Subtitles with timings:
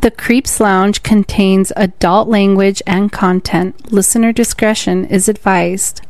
[0.00, 3.92] The Creeps Lounge contains adult language and content.
[3.92, 6.00] Listener discretion is advised.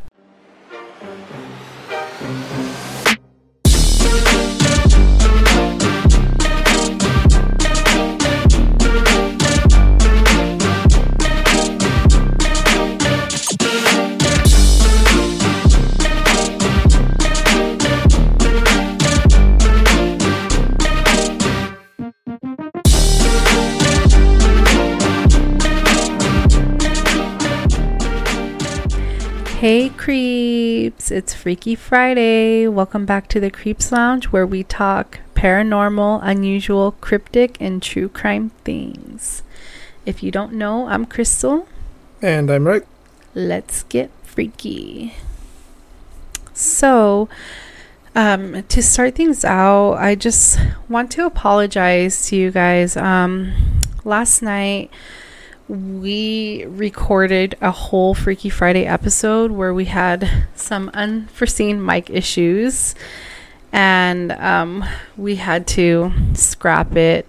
[31.10, 32.68] Creeps, it's Freaky Friday.
[32.68, 38.50] Welcome back to the Creeps Lounge where we talk paranormal, unusual, cryptic, and true crime
[38.64, 39.42] things.
[40.06, 41.66] If you don't know, I'm Crystal.
[42.22, 42.86] And I'm Rick.
[43.34, 45.14] Let's get freaky.
[46.52, 47.28] So,
[48.14, 52.96] um, to start things out, I just want to apologize to you guys.
[52.96, 53.52] Um,
[54.04, 54.90] last night,
[55.70, 62.96] we recorded a whole Freaky Friday episode where we had some unforeseen mic issues
[63.72, 64.84] and um,
[65.16, 67.28] we had to scrap it.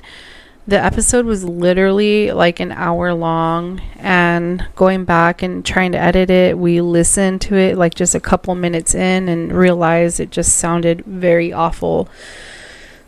[0.67, 6.31] The episode was literally like an hour long, and going back and trying to edit
[6.31, 10.57] it, we listened to it like just a couple minutes in and realized it just
[10.57, 12.09] sounded very awful.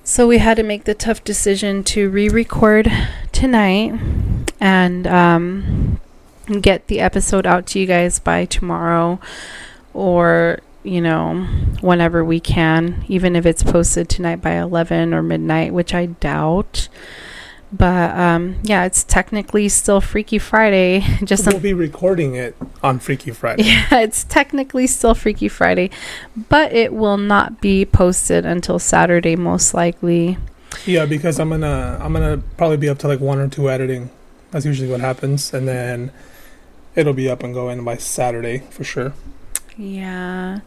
[0.06, 2.92] So we had to make the tough decision to re record
[3.32, 3.98] tonight
[4.60, 6.02] and um,
[6.60, 9.22] get the episode out to you guys by tomorrow
[9.94, 11.46] or, you know,
[11.80, 16.90] whenever we can, even if it's posted tonight by 11 or midnight, which I doubt.
[17.76, 21.00] But um, yeah, it's technically still Freaky Friday.
[21.24, 23.64] Just we'll be recording it on Freaky Friday.
[23.74, 25.90] Yeah, it's technically still Freaky Friday,
[26.50, 30.38] but it will not be posted until Saturday, most likely.
[30.86, 34.12] Yeah, because I'm gonna I'm gonna probably be up to like one or two editing.
[34.52, 36.12] That's usually what happens, and then
[36.94, 39.14] it'll be up and going by Saturday for sure.
[39.76, 40.60] Yeah.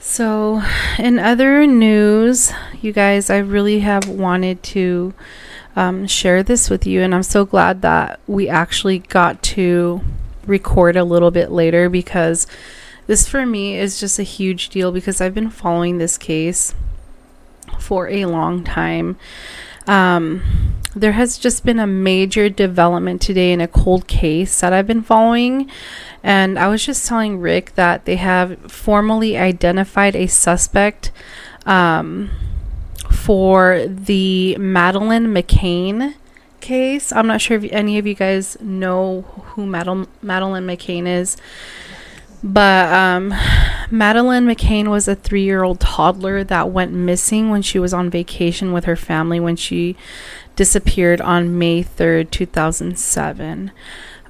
[0.00, 0.62] So,
[0.98, 5.14] in other news, you guys, I really have wanted to
[5.76, 7.02] um, share this with you.
[7.02, 10.00] And I'm so glad that we actually got to
[10.46, 12.46] record a little bit later because
[13.06, 16.74] this for me is just a huge deal because I've been following this case
[17.78, 19.16] for a long time.
[19.86, 20.42] Um,
[20.96, 25.02] there has just been a major development today in a cold case that I've been
[25.02, 25.70] following.
[26.22, 31.10] And I was just telling Rick that they have formally identified a suspect.
[31.66, 32.30] Um,
[33.24, 36.14] for the Madeline McCann
[36.60, 37.10] case.
[37.10, 41.38] I'm not sure if any of you guys know who Madel- Madeleine McCann is.
[42.42, 43.32] But um,
[43.90, 48.10] Madeleine McCann was a three year old toddler that went missing when she was on
[48.10, 49.96] vacation with her family when she
[50.54, 53.70] disappeared on May 3rd, 2007.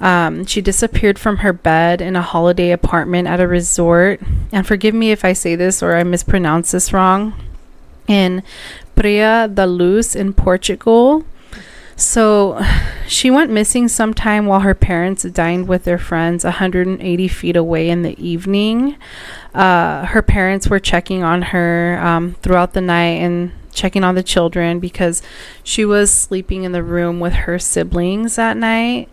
[0.00, 4.20] Um, she disappeared from her bed in a holiday apartment at a resort.
[4.52, 7.34] And forgive me if I say this or I mispronounce this wrong
[8.06, 8.42] in
[8.94, 11.24] Praia da Luz in Portugal.
[11.96, 12.60] So
[13.06, 18.02] she went missing sometime while her parents dined with their friends 180 feet away in
[18.02, 18.96] the evening.
[19.54, 24.22] Uh, her parents were checking on her um, throughout the night and checking on the
[24.22, 25.22] children because
[25.62, 29.08] she was sleeping in the room with her siblings that night.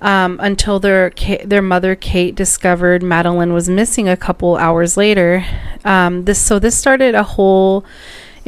[0.00, 1.10] Um, until their
[1.44, 5.44] their mother Kate discovered Madeline was missing a couple hours later.
[5.84, 7.84] Um, this so this started a whole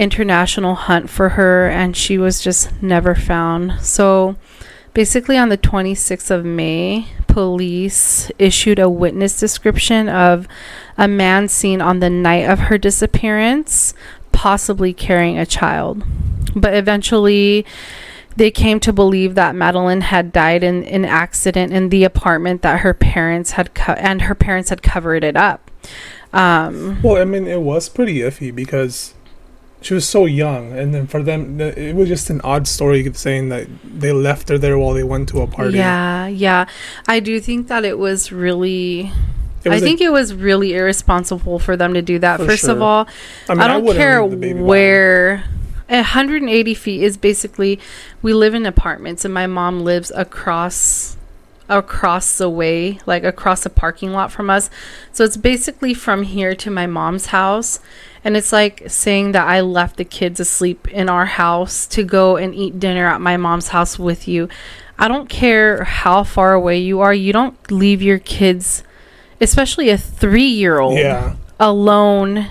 [0.01, 3.81] international hunt for her, and she was just never found.
[3.83, 4.37] So
[4.95, 10.49] basically, on the 26th of May, police issued a witness description of
[10.97, 13.93] a man seen on the night of her disappearance,
[14.33, 16.03] possibly carrying a child.
[16.57, 17.67] But eventually,
[18.37, 22.81] they came to believe that Madeline had died in an accident in the apartment that
[22.81, 25.71] her parents had co- and her parents had covered it up.
[26.33, 29.15] Um, well, I mean, it was pretty iffy because
[29.83, 33.49] she was so young, and then for them, it was just an odd story saying
[33.49, 35.79] that they left her there while they went to a party.
[35.79, 36.67] Yeah, yeah,
[37.09, 39.11] I do think that it was really.
[39.65, 42.41] Was I think it was really irresponsible for them to do that.
[42.41, 42.71] First sure.
[42.71, 43.07] of all,
[43.49, 45.45] I, mean, I don't I care where.
[45.89, 47.81] 180 feet is basically
[48.23, 51.17] we live in apartments and my mom lives across
[51.69, 54.71] across the way like across the parking lot from us
[55.13, 57.81] so it's basically from here to my mom's house
[58.25, 62.37] and it's like saying that I left the kids asleep in our house to go
[62.37, 64.49] and eat dinner at my mom's house with you.
[64.99, 68.85] I don't care how far away you are, you don't leave your kids,
[69.41, 71.37] especially a three year old, yeah.
[71.59, 72.51] alone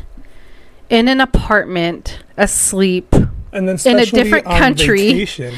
[0.89, 3.13] in an apartment asleep
[3.51, 5.13] and then in a different country.
[5.13, 5.53] Vacation.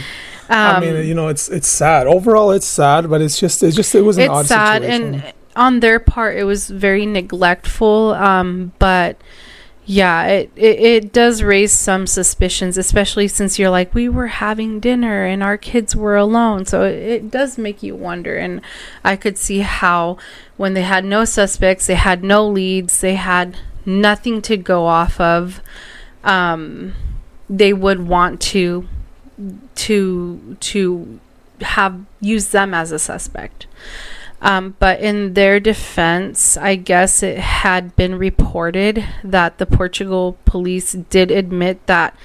[0.49, 2.07] I mean, Um, you know, it's it's sad.
[2.07, 5.13] Overall, it's sad, but it's just it's just it was an odd it's sad situation.
[5.15, 9.17] and on their part it was very neglectful um but
[9.91, 14.79] yeah it, it it does raise some suspicions especially since you're like we were having
[14.79, 16.65] dinner and our kids were alone.
[16.65, 18.61] So it, it does make you wonder and
[19.03, 20.17] i could see how
[20.55, 25.19] when they had no suspects they had no leads they had nothing to go off
[25.19, 25.61] of
[26.23, 26.93] um
[27.49, 28.87] they would want to
[29.75, 31.19] to to
[31.59, 33.67] have use them as a suspect
[34.41, 40.93] um, but in their defense, I guess it had been reported that the Portugal police
[40.93, 42.15] did admit that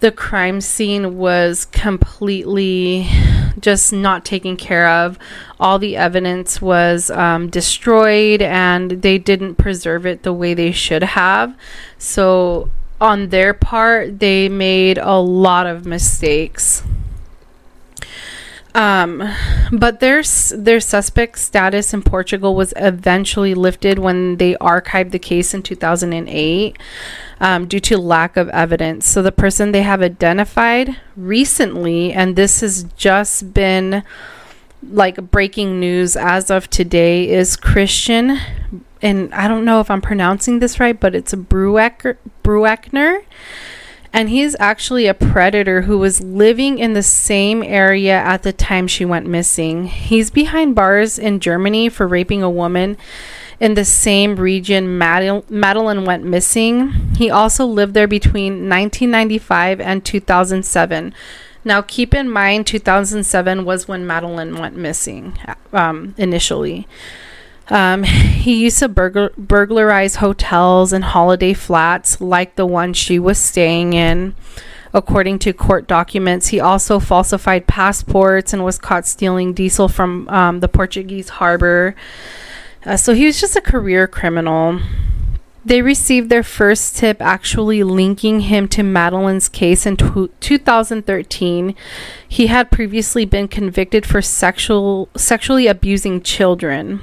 [0.00, 3.08] the crime scene was completely
[3.60, 5.18] just not taken care of.
[5.58, 11.02] All the evidence was um, destroyed and they didn't preserve it the way they should
[11.02, 11.56] have.
[11.98, 12.70] So,
[13.00, 16.82] on their part, they made a lot of mistakes.
[18.78, 19.28] Um,
[19.72, 20.22] but their
[20.54, 26.78] their suspect status in Portugal was eventually lifted when they archived the case in 2008
[27.40, 29.08] um, due to lack of evidence.
[29.08, 34.04] So the person they have identified recently, and this has just been
[34.88, 38.38] like breaking news as of today, is Christian.
[39.02, 43.24] And I don't know if I'm pronouncing this right, but it's a Bruecker, Brueckner
[44.12, 48.86] and he's actually a predator who was living in the same area at the time
[48.86, 49.86] she went missing.
[49.86, 52.96] He's behind bars in Germany for raping a woman
[53.60, 56.90] in the same region Madel- Madeline went missing.
[57.16, 61.14] He also lived there between 1995 and 2007.
[61.64, 65.36] Now, keep in mind, 2007 was when Madeline went missing
[65.72, 66.86] um, initially.
[67.70, 73.38] Um, he used to burglar- burglarize hotels and holiday flats like the one she was
[73.38, 74.34] staying in.
[74.94, 80.60] According to court documents, he also falsified passports and was caught stealing diesel from um,
[80.60, 81.94] the Portuguese harbor.
[82.86, 84.80] Uh, so he was just a career criminal.
[85.64, 91.74] They received their first tip actually linking him to Madeline's case in tw 2013.
[92.26, 97.02] He had previously been convicted for sexual sexually abusing children.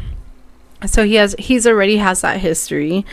[0.86, 3.06] So he has he's already has that history.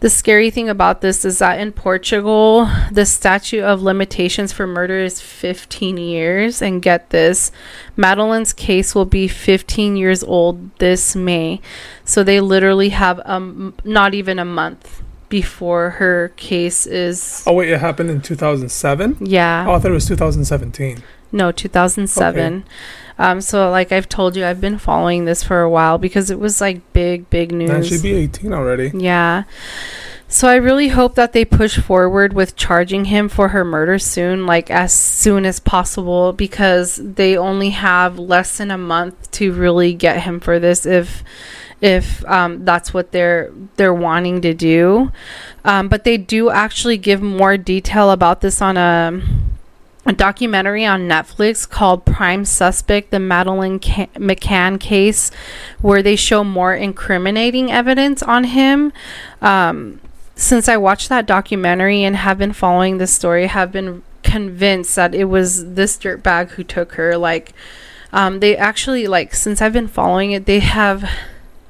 [0.00, 4.98] The scary thing about this is that in Portugal, the statute of limitations for murder
[4.98, 6.60] is 15 years.
[6.60, 7.50] And get this,
[7.96, 11.60] Madeline's case will be 15 years old this May.
[12.04, 17.70] So they literally have um not even a month before her case is oh wait,
[17.70, 19.16] it happened in 2007.
[19.20, 19.64] yeah.
[19.66, 21.02] Oh, I thought it was 2017.
[21.32, 22.64] No, 2007.
[23.18, 26.38] Um, so like I've told you, I've been following this for a while because it
[26.38, 27.70] was like big, big news.
[27.70, 28.90] Man, she'd be 18 already.
[28.94, 29.44] Yeah.
[30.26, 34.46] So I really hope that they push forward with charging him for her murder soon,
[34.46, 39.94] like as soon as possible, because they only have less than a month to really
[39.94, 41.22] get him for this if
[41.80, 45.12] if um, that's what they're they're wanting to do.
[45.64, 49.22] Um, but they do actually give more detail about this on a
[50.06, 55.30] a documentary on Netflix called Prime Suspect The Madeline Ca- McCann Case,
[55.80, 58.92] where they show more incriminating evidence on him.
[59.40, 60.00] Um,
[60.36, 65.14] since I watched that documentary and have been following this story, have been convinced that
[65.14, 67.16] it was this dirtbag who took her.
[67.16, 67.52] Like,
[68.12, 71.08] um, they actually, like, since I've been following it, they have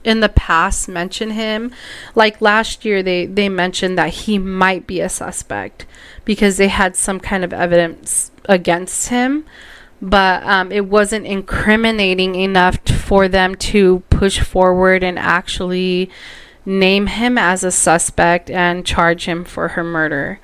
[0.05, 1.73] in the past mention him
[2.15, 5.87] like last year they they mentioned that he might be a suspect
[6.25, 9.45] because they had some kind of evidence against him.
[10.03, 16.11] But um, it wasn't incriminating enough t- for them to push forward and actually
[16.67, 20.41] name him as a suspect and charge him for her murder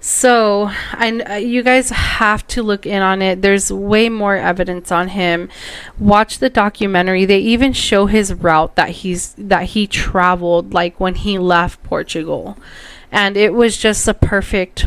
[0.00, 3.42] so I, uh, you guys have to look in on it.
[3.42, 5.50] There's way more evidence on him.
[5.98, 7.26] Watch the documentary.
[7.26, 12.56] They even show his route that he's that he traveled like when he left Portugal.
[13.12, 14.86] And it was just a perfect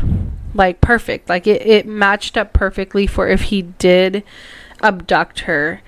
[0.52, 1.28] like perfect.
[1.28, 4.24] Like it, it matched up perfectly for if he did
[4.82, 5.80] abduct her.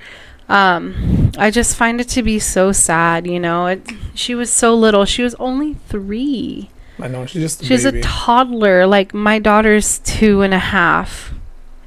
[0.48, 3.66] Um I just find it to be so sad, you know.
[3.66, 5.04] It she was so little.
[5.04, 6.70] She was only 3.
[6.98, 8.00] I know she's just a She's baby.
[8.00, 8.86] a toddler.
[8.86, 11.32] Like my daughter's two and a half,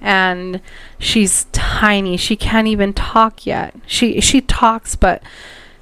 [0.02, 0.62] and
[1.00, 2.16] she's tiny.
[2.18, 3.76] She can't even talk yet.
[3.88, 5.24] She she talks, but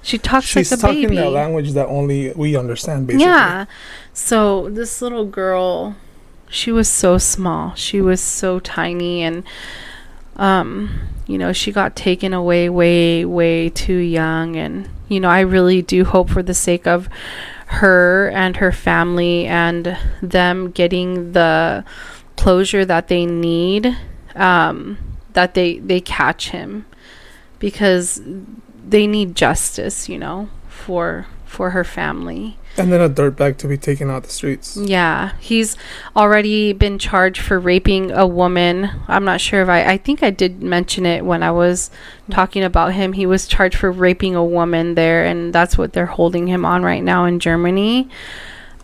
[0.01, 1.15] she talks she's like a talking baby.
[1.17, 3.25] that language that only we understand, basically.
[3.25, 3.65] Yeah.
[4.13, 5.95] So this little girl,
[6.49, 7.75] she was so small.
[7.75, 9.43] She was so tiny, and
[10.37, 14.55] um, you know, she got taken away way way too young.
[14.55, 17.09] And you know, I really do hope for the sake of
[17.67, 21.83] her and her family and them getting the
[22.37, 23.97] closure that they need
[24.35, 24.97] um,
[25.33, 26.85] that they they catch him
[27.59, 28.21] because
[28.87, 32.57] they need justice, you know, for for her family.
[32.77, 34.77] And then a dirtbag to be taken out the streets.
[34.77, 35.75] Yeah, he's
[36.15, 38.91] already been charged for raping a woman.
[39.07, 41.89] I'm not sure if I I think I did mention it when I was
[42.29, 43.13] talking about him.
[43.13, 46.83] He was charged for raping a woman there and that's what they're holding him on
[46.83, 48.09] right now in Germany.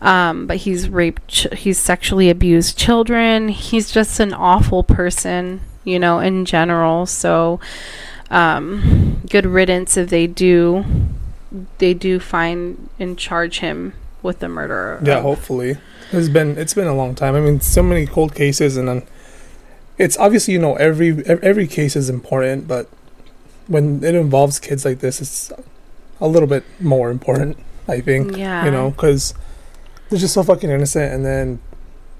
[0.00, 3.48] Um, but he's raped he's sexually abused children.
[3.48, 7.06] He's just an awful person, you know, in general.
[7.06, 7.60] So
[8.30, 10.84] um, good riddance if they do
[11.78, 15.00] they do find and charge him with the murder.
[15.02, 15.76] Yeah, hopefully.
[16.12, 17.34] It's been it's been a long time.
[17.34, 19.02] I mean, so many cold cases, and then
[19.98, 22.88] it's obviously you know every every case is important, but
[23.66, 25.52] when it involves kids like this, it's
[26.20, 27.58] a little bit more important.
[27.86, 28.36] I think.
[28.36, 28.64] Yeah.
[28.64, 29.34] You know, because
[30.08, 31.60] they're just so fucking innocent, and then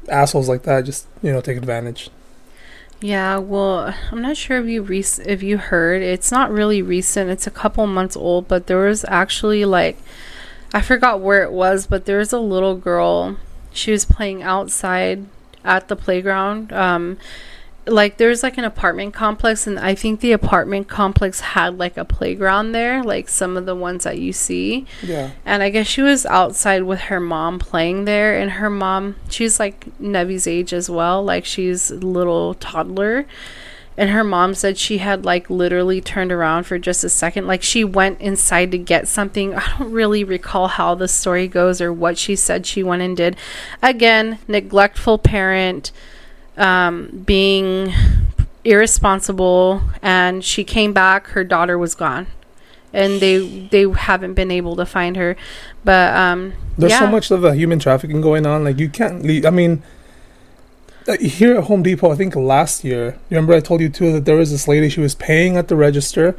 [0.09, 2.11] assholes like that just you know take advantage.
[3.05, 6.01] Yeah, well, I'm not sure if you rec- if you heard.
[6.01, 7.29] It's not really recent.
[7.31, 9.99] It's a couple months old, but there was actually like
[10.73, 13.37] I forgot where it was, but there was a little girl.
[13.73, 15.27] She was playing outside
[15.65, 16.73] at the playground.
[16.73, 17.19] Um
[17.87, 22.05] like there's like an apartment complex and I think the apartment complex had like a
[22.05, 24.87] playground there, like some of the ones that you see.
[25.03, 25.33] Yeah.
[25.45, 28.39] And I guess she was outside with her mom playing there.
[28.39, 31.23] And her mom, she's like Nevi's age as well.
[31.23, 33.27] Like she's a little toddler.
[33.97, 37.47] And her mom said she had like literally turned around for just a second.
[37.47, 39.55] Like she went inside to get something.
[39.55, 43.17] I don't really recall how the story goes or what she said she went and
[43.17, 43.37] did.
[43.83, 45.93] Again, neglectful parent,
[46.57, 47.93] um, being
[48.65, 49.83] irresponsible.
[50.03, 52.27] And she came back, her daughter was gone
[52.95, 55.37] and they they haven't been able to find her.
[55.85, 57.01] But um, There's yeah.
[57.01, 58.65] so much of the human trafficking going on.
[58.65, 59.45] Like you can't leave.
[59.45, 59.83] I mean,
[61.07, 63.19] uh, here at Home Depot, I think last year.
[63.29, 64.89] Remember, I told you too that there was this lady.
[64.89, 66.37] She was paying at the register,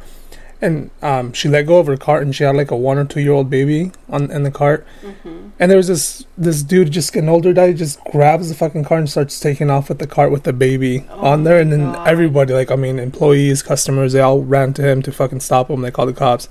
[0.60, 3.04] and um, she let go of her cart, and she had like a one or
[3.04, 4.86] two year old baby on in the cart.
[5.02, 5.48] Mm-hmm.
[5.58, 9.00] And there was this this dude, just an older guy, just grabs the fucking cart
[9.00, 11.60] and starts taking off with the cart with the baby Oh on there.
[11.60, 12.08] And then God.
[12.08, 15.82] everybody, like I mean, employees, customers, they all ran to him to fucking stop him.
[15.82, 16.48] They called the cops.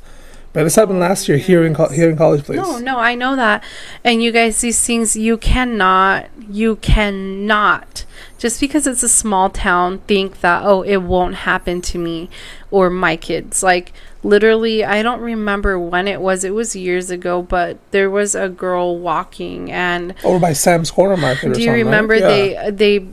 [0.56, 2.58] But this happened last year here in co- here in College Place.
[2.58, 3.62] No, no, I know that.
[4.06, 8.06] And you guys, these things you cannot, you cannot,
[8.38, 12.30] just because it's a small town, think that oh, it won't happen to me
[12.72, 13.64] or my kids.
[13.64, 13.92] Like
[14.24, 16.46] literally, I don't remember when it was.
[16.46, 21.18] It was years ago, but there was a girl walking and Over by Sam's Corner
[21.18, 21.52] Market.
[21.52, 21.76] Or Do you right?
[21.84, 22.28] remember Yeah.
[22.28, 23.08] they they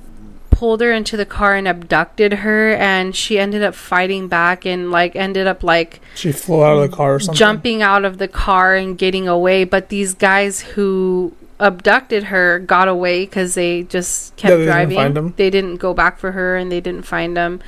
[0.63, 4.93] pulled her into the car and abducted her and she ended up fighting back and
[4.93, 7.35] like ended up like She flew out of the car or something.
[7.35, 12.87] jumping out of the car and getting away but these guys who abducted her got
[12.87, 15.35] away cuz they just kept Yeah, they didn't driving 'em.
[15.37, 17.59] they didn't go back for her and they didn't find them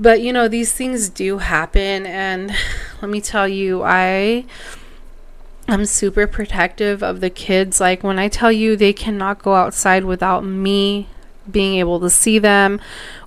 [0.00, 2.50] but you know these things do happen and
[3.02, 4.46] let me tell you I
[5.68, 7.78] I'm super protective of the kids.
[7.78, 11.08] Like when I tell you they cannot go outside without me
[11.50, 12.80] being able to see them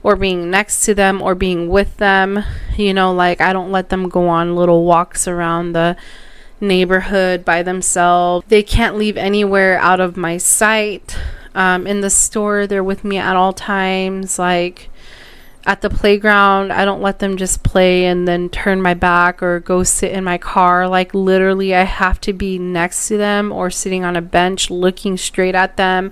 [0.03, 2.43] or being next to them or being with them.
[2.77, 5.95] You know, like I don't let them go on little walks around the
[6.61, 8.45] neighborhood by themselves.
[8.47, 11.17] They can't leave anywhere out of my sight.
[11.55, 14.38] Um, in the store, they're with me at all times.
[14.38, 14.89] Like
[15.65, 19.59] at the playground, I don't let them just play and then turn my back or
[19.59, 20.88] go sit in my car.
[20.88, 25.17] Like, literally, I have to be next to them or sitting on a bench looking
[25.17, 26.11] straight at them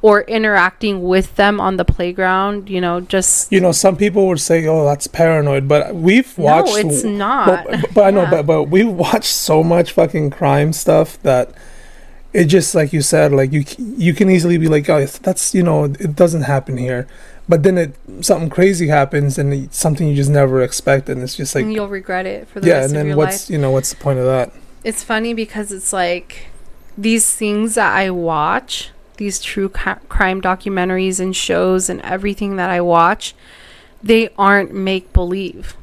[0.00, 2.68] or interacting with them on the playground.
[2.70, 3.50] You know, just.
[3.52, 6.84] You know, some people would say, "Oh, that's paranoid," but we've watched.
[6.84, 7.46] no, it's not.
[7.46, 8.30] But, but, but I know, Yeah.
[8.30, 11.52] but but we've watched so much fucking crime stuff that
[12.32, 15.62] it just like you said, like you you can easily be like, "Oh, that's you
[15.62, 17.06] know, it doesn't happen here,"
[17.48, 21.34] but then it something crazy happens and it's something you just never expect, and it's
[21.36, 23.50] just like, and you'll regret it for the yeah, and then what's life.
[23.50, 24.52] you know what's the point of that?
[24.84, 26.46] it's funny because it's like
[26.96, 32.70] these things that I watch, these true ca- crime documentaries and shows and everything that
[32.70, 33.34] I watch,
[34.02, 35.76] they aren't make believe.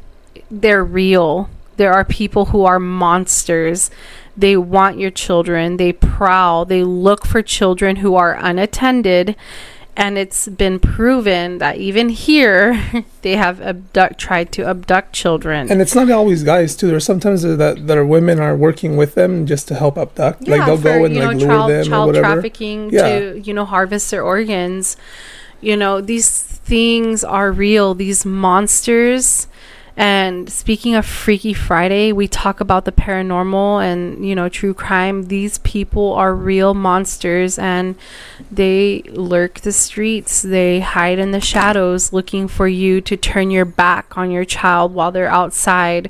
[0.50, 1.50] They're real.
[1.78, 3.92] There are people who are monsters.
[4.36, 5.78] They want your children.
[5.78, 6.66] They prowl.
[6.66, 9.36] They look for children who are unattended.
[9.98, 12.82] And it's been proven that even here,
[13.22, 15.72] they have abduct tried to abduct children.
[15.72, 16.88] And it's not always guys too.
[16.88, 20.48] There's sometimes that that are women are working with them just to help abduct.
[20.48, 22.34] like they'll go and like know, lure child, them or whatever.
[22.34, 23.08] trafficking Yeah.
[23.08, 24.98] to you know harvest their organs.
[25.62, 26.30] You know these
[26.66, 27.94] things are real.
[27.96, 29.48] These monsters,
[29.98, 35.28] And speaking of Freaky Friday, we talk about the paranormal and, you know, true crime.
[35.28, 37.96] These people are real monsters and
[38.52, 40.42] they lurk the streets.
[40.42, 44.94] They hide in the shadows looking for you to turn your back on your child
[44.94, 46.10] while they're outside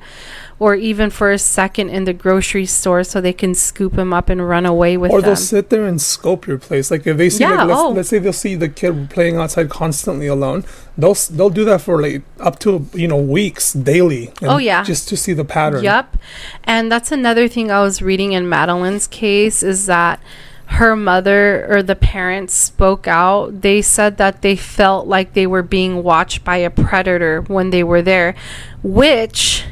[0.57, 4.29] or even for a second in the grocery store so they can scoop them up
[4.29, 5.25] and run away with or them.
[5.25, 6.89] Or they'll sit there and scope your place.
[6.89, 7.89] Like if they see, Yeah, like, let's, oh.
[7.89, 10.63] let's say they'll see the kid playing outside constantly alone.
[10.97, 14.31] They'll they'll do that for like up to you know weeks daily.
[14.41, 14.83] Oh, yeah.
[14.83, 15.83] just to see the pattern.
[15.83, 16.17] Yep.
[16.63, 20.21] And that's another thing I was reading in Madeline's case is that
[20.67, 23.61] her mother or the parents spoke out.
[23.61, 27.83] They said that they felt like they were being watched by a predator when they
[27.83, 28.35] were there,
[28.81, 29.65] which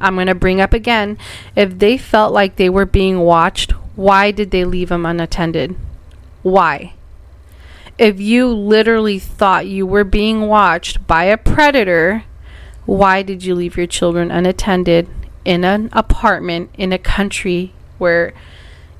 [0.00, 1.18] I'm going to bring up again.
[1.56, 5.76] If they felt like they were being watched, why did they leave them unattended?
[6.42, 6.94] Why?
[7.96, 12.24] If you literally thought you were being watched by a predator,
[12.86, 15.08] why did you leave your children unattended
[15.44, 18.34] in an apartment in a country where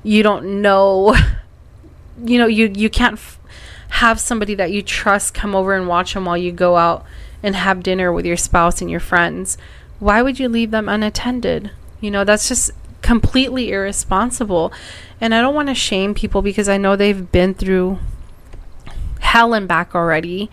[0.03, 1.15] you don't know
[2.23, 3.39] you know you you can't f-
[3.89, 7.03] have somebody that you trust come over and watch them while you go out
[7.43, 9.57] and have dinner with your spouse and your friends
[9.99, 11.71] why would you leave them unattended?
[12.01, 12.71] You know that's just
[13.01, 14.73] completely irresponsible.
[15.21, 17.99] And i don't want to shame people because i know they've been through
[19.19, 20.49] hell and back already.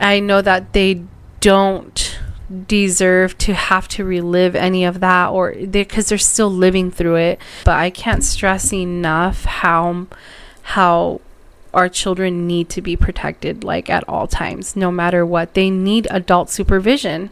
[0.00, 1.02] I know that they
[1.40, 2.18] don't
[2.66, 7.40] deserve to have to relive any of that or because they're still living through it.
[7.64, 10.06] But i can't stress enough how
[10.62, 11.20] how
[11.72, 15.54] our children need to be protected like at all times no matter what.
[15.54, 17.30] They need adult supervision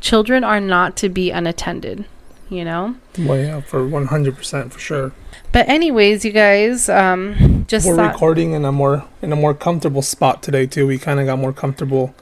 [0.00, 2.04] children are not to be unattended
[2.50, 5.12] you know Well, yeah, for one hundred percent for sure.
[5.52, 9.52] but anyways you guys um just We're thought recording in a more in a more
[9.54, 10.86] comfortable spot today too.
[10.86, 12.14] We kind of got more comfortable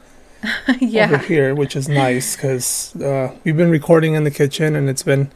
[0.68, 5.02] over here, which is nice because uh, we've been recording in the kitchen and it's
[5.04, 5.30] been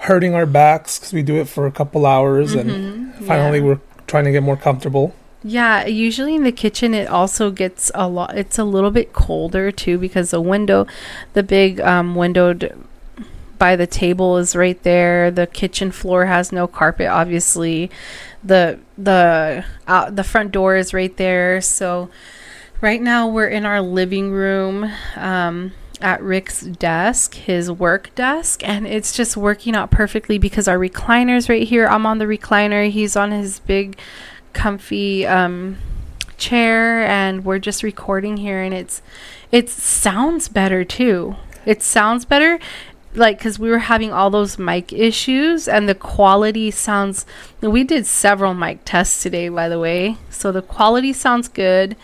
[0.00, 3.64] hurting our backs because we do it for a couple hours and Mhm, finally yeah.
[3.64, 5.14] we're trying to get more comfortable.
[5.46, 9.70] Yeah, usually in the kitchen it also gets a lot it's a little bit colder
[9.70, 10.86] too because the window
[11.34, 12.54] the big um window
[13.58, 15.30] by the table is right there.
[15.30, 17.90] The kitchen floor has no carpet obviously.
[18.42, 21.60] The the uh, the front door is right there.
[21.60, 22.08] So
[22.80, 28.86] right now we're in our living room um at Rick's desk, his work desk, and
[28.86, 31.86] it's just working out perfectly because our recliner's right here.
[31.86, 33.98] I'm on the recliner, he's on his big
[34.54, 35.76] comfy um,
[36.36, 39.02] chair and we're just recording here and it's
[39.52, 42.58] it sounds better too it sounds better
[43.14, 47.24] like because we were having all those mic issues and the quality sounds
[47.60, 51.96] we did several mic tests today by the way so the quality sounds good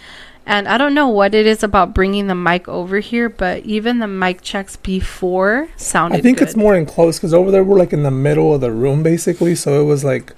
[0.47, 3.99] and i don't know what it is about bringing the mic over here but even
[3.99, 6.49] the mic checks before sounded I think good.
[6.49, 9.55] it's more enclosed because over there we're like in the middle of the room basically,
[9.55, 10.33] so it was like,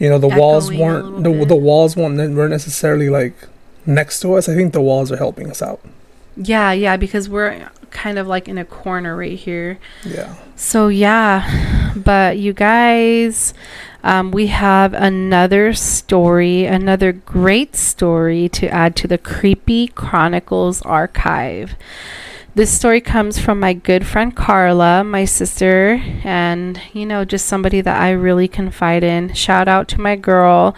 [0.00, 1.48] you know, the walls Echoing a weren't the bit.
[1.48, 3.34] the walls weren't weren't necessarily like
[3.86, 4.48] next to us.
[4.48, 5.80] I think the walls are helping us out.
[6.36, 10.34] yeah yeah because we're kind of like in a corner right here Yeah.
[10.56, 13.54] So yeah, but you guys,
[14.04, 21.74] um, we have another story, another great story to add to the Creepy Chronicles archive.
[22.52, 27.80] This story comes from my good friend Carla, my sister, and you know, just somebody
[27.80, 29.32] that I really confide in.
[29.34, 30.74] Shout out to my girl.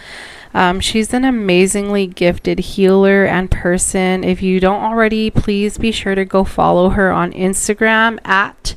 [0.52, 4.22] Um, she's an amazingly gifted healer and person.
[4.22, 8.76] If you don't already, please be sure to go follow her on Instagram at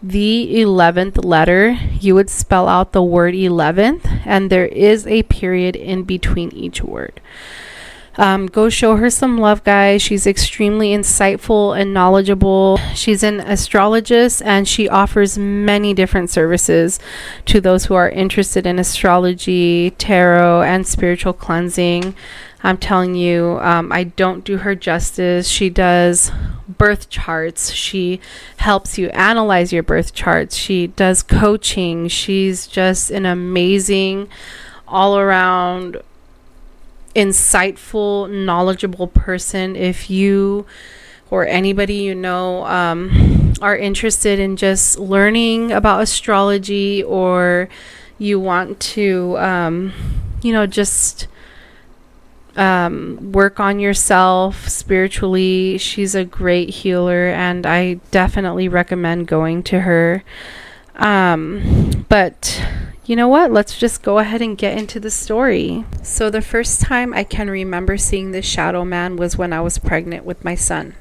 [0.00, 5.74] the 11th letter, you would spell out the word 11th, and there is a period
[5.74, 7.20] in between each word.
[8.18, 10.02] Um, go show her some love, guys.
[10.02, 12.78] She's extremely insightful and knowledgeable.
[12.94, 16.98] She's an astrologist and she offers many different services
[17.46, 22.16] to those who are interested in astrology, tarot, and spiritual cleansing.
[22.64, 25.48] I'm telling you, um, I don't do her justice.
[25.48, 26.32] She does
[26.66, 27.72] birth charts.
[27.72, 28.20] She
[28.56, 30.56] helps you analyze your birth charts.
[30.56, 32.08] She does coaching.
[32.08, 34.28] She's just an amazing,
[34.88, 36.02] all around,
[37.18, 39.74] insightful, knowledgeable person.
[39.74, 40.66] If you
[41.30, 47.68] or anybody you know um, are interested in just learning about astrology or
[48.18, 49.92] you want to, um,
[50.42, 51.26] you know, just
[52.56, 55.78] um, work on yourself spiritually.
[55.78, 60.24] She's a great healer, and I definitely recommend going to her.
[60.96, 62.60] Um, but
[63.08, 63.50] you know what?
[63.50, 65.86] Let's just go ahead and get into the story.
[66.02, 69.78] So, the first time I can remember seeing the shadow man was when I was
[69.78, 70.94] pregnant with my son.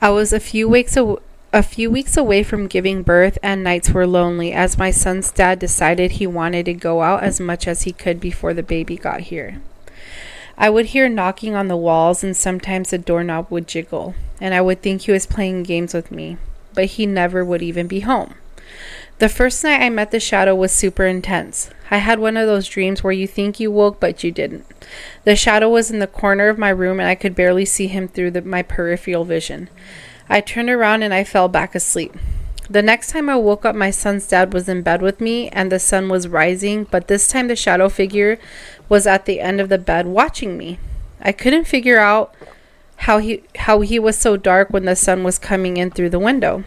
[0.00, 1.16] I was a few weeks aw-
[1.52, 5.58] a few weeks away from giving birth, and nights were lonely as my son's dad
[5.58, 9.22] decided he wanted to go out as much as he could before the baby got
[9.22, 9.60] here.
[10.56, 14.60] I would hear knocking on the walls, and sometimes the doorknob would jiggle, and I
[14.60, 16.36] would think he was playing games with me,
[16.72, 18.34] but he never would even be home.
[19.20, 21.68] The first night I met the shadow was super intense.
[21.90, 24.64] I had one of those dreams where you think you woke, but you didn't.
[25.24, 28.08] The shadow was in the corner of my room, and I could barely see him
[28.08, 29.68] through the, my peripheral vision.
[30.30, 32.14] I turned around and I fell back asleep.
[32.70, 35.70] The next time I woke up, my son's dad was in bed with me, and
[35.70, 38.38] the sun was rising, but this time the shadow figure
[38.88, 40.78] was at the end of the bed watching me.
[41.20, 42.34] I couldn't figure out
[42.96, 46.18] how he how he was so dark when the sun was coming in through the
[46.18, 46.64] window.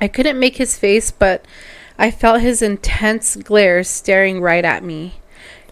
[0.00, 1.44] I couldn't make his face, but
[1.98, 5.14] I felt his intense glare staring right at me.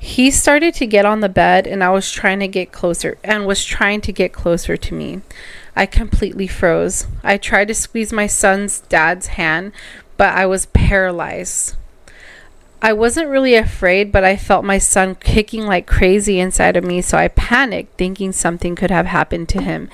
[0.00, 3.46] He started to get on the bed and I was trying to get closer and
[3.46, 5.22] was trying to get closer to me.
[5.76, 7.06] I completely froze.
[7.22, 9.72] I tried to squeeze my son's dad's hand,
[10.16, 11.74] but I was paralyzed.
[12.82, 17.00] I wasn't really afraid, but I felt my son kicking like crazy inside of me,
[17.00, 19.88] so I panicked, thinking something could have happened to him.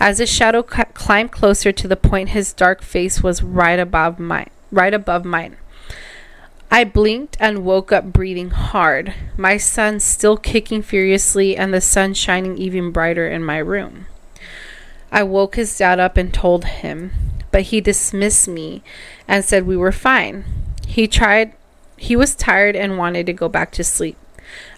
[0.00, 4.18] As the shadow c- climbed closer to the point his dark face was right above
[4.18, 5.56] mine, right above mine.
[6.70, 12.14] I blinked and woke up breathing hard, my son still kicking furiously and the sun
[12.14, 14.06] shining even brighter in my room.
[15.10, 17.12] I woke his dad up and told him,
[17.50, 18.82] but he dismissed me
[19.26, 20.44] and said we were fine.
[20.86, 21.54] He tried
[21.96, 24.16] he was tired and wanted to go back to sleep.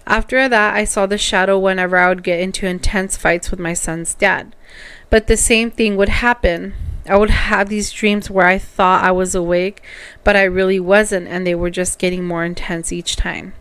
[0.07, 3.73] After that, I saw the shadow whenever I would get into intense fights with my
[3.73, 4.55] son's dad.
[5.11, 6.73] But the same thing would happen.
[7.07, 9.83] I would have these dreams where I thought I was awake,
[10.23, 13.53] but I really wasn't, and they were just getting more intense each time.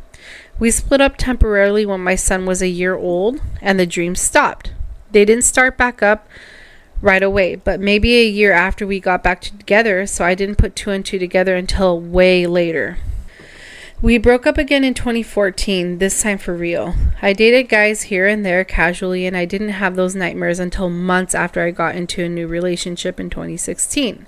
[0.59, 4.73] We split up temporarily when my son was a year old, and the dreams stopped.
[5.11, 6.29] They didn't start back up
[7.03, 10.77] right away, but maybe a year after we got back together, so I didn't put
[10.77, 12.99] two and two together until way later.
[14.03, 16.95] We broke up again in 2014, this time for real.
[17.21, 21.35] I dated guys here and there casually, and I didn't have those nightmares until months
[21.35, 24.27] after I got into a new relationship in 2016.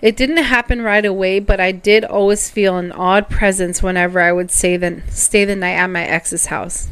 [0.00, 4.32] It didn't happen right away, but I did always feel an odd presence whenever I
[4.32, 6.88] would stay the, stay the night at my ex's house.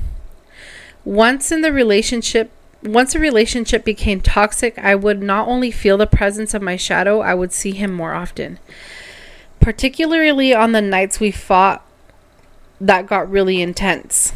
[1.07, 2.51] Once in the relationship,
[2.83, 7.23] once a relationship became toxic, I would not only feel the presence of my shadow,
[7.23, 8.59] I would see him more often.
[9.59, 11.84] Particularly on the nights we fought
[12.81, 14.33] that got really intense.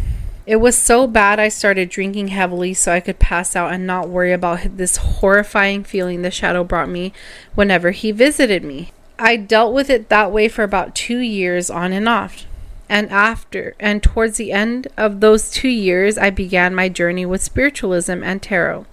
[0.46, 4.08] It was so bad I started drinking heavily so I could pass out and not
[4.08, 7.12] worry about this horrifying feeling the shadow brought me
[7.54, 8.92] whenever he visited me.
[9.18, 12.46] I dealt with it that way for about two years on and off.
[12.88, 17.42] And after, and towards the end of those two years, I began my journey with
[17.42, 18.86] spiritualism and tarot.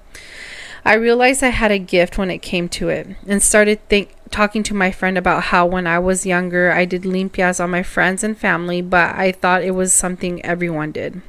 [0.84, 4.64] I realized I had a gift when it came to it and started think, talking
[4.64, 8.24] to my friend about how when I was younger, I did limpias on my friends
[8.24, 11.22] and family, but I thought it was something everyone did.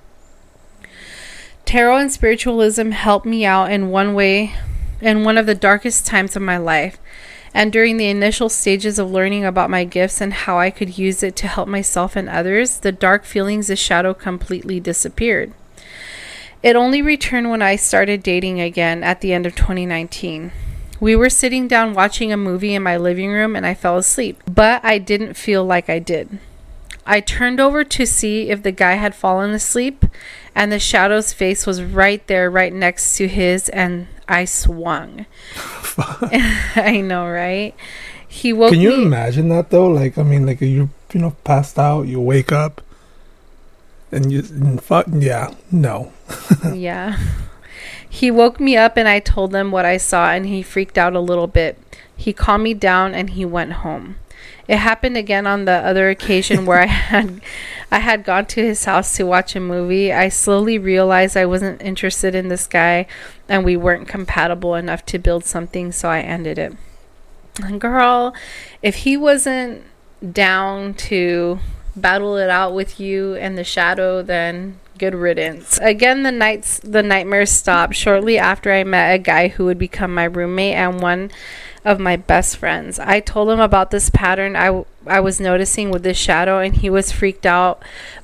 [1.64, 4.54] Tarot and spiritualism helped me out in one way
[5.00, 6.98] in one of the darkest times of my life.
[7.52, 11.22] And during the initial stages of learning about my gifts and how I could use
[11.22, 15.52] it to help myself and others, the dark feelings of shadow completely disappeared.
[16.62, 20.52] It only returned when I started dating again at the end of 2019.
[21.00, 24.42] We were sitting down watching a movie in my living room and I fell asleep,
[24.50, 26.38] but I didn't feel like I did.
[27.06, 30.04] I turned over to see if the guy had fallen asleep,
[30.56, 35.26] and the shadow's face was right there, right next to his, and I swung.
[35.96, 37.74] I know, right?
[38.26, 39.86] He woke Can you me- imagine that though?
[39.86, 42.82] Like, I mean, like you you know passed out, you wake up,
[44.10, 46.12] and you and fuck yeah, no.
[46.74, 47.16] yeah.
[48.16, 51.12] He woke me up and I told him what I saw and he freaked out
[51.14, 51.76] a little bit.
[52.16, 54.16] He calmed me down and he went home.
[54.66, 57.42] It happened again on the other occasion where I had
[57.92, 60.14] I had gone to his house to watch a movie.
[60.14, 63.06] I slowly realized I wasn't interested in this guy
[63.50, 66.74] and we weren't compatible enough to build something, so I ended it.
[67.62, 68.34] And girl,
[68.80, 69.84] if he wasn't
[70.32, 71.58] down to
[71.94, 75.78] battle it out with you and the shadow, then good riddance.
[75.82, 80.14] Again, the nights the nightmares stopped shortly after I met a guy who would become
[80.14, 81.30] my roommate and one
[81.84, 82.98] of my best friends.
[82.98, 86.74] I told him about this pattern I, w- I was noticing with this shadow and
[86.74, 87.82] he was freaked out,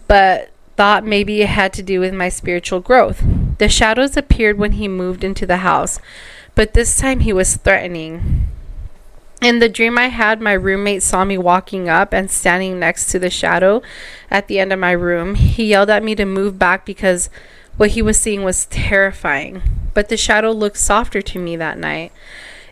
[0.08, 3.22] but thought maybe it had to do with my spiritual growth.
[3.58, 6.00] The shadows appeared when he moved into the house,
[6.54, 8.48] but this time he was threatening.
[9.42, 13.18] In the dream I had, my roommate saw me walking up and standing next to
[13.18, 13.82] the shadow
[14.30, 15.34] at the end of my room.
[15.34, 17.28] He yelled at me to move back because
[17.76, 19.62] what he was seeing was terrifying.
[19.94, 22.12] But the shadow looked softer to me that night.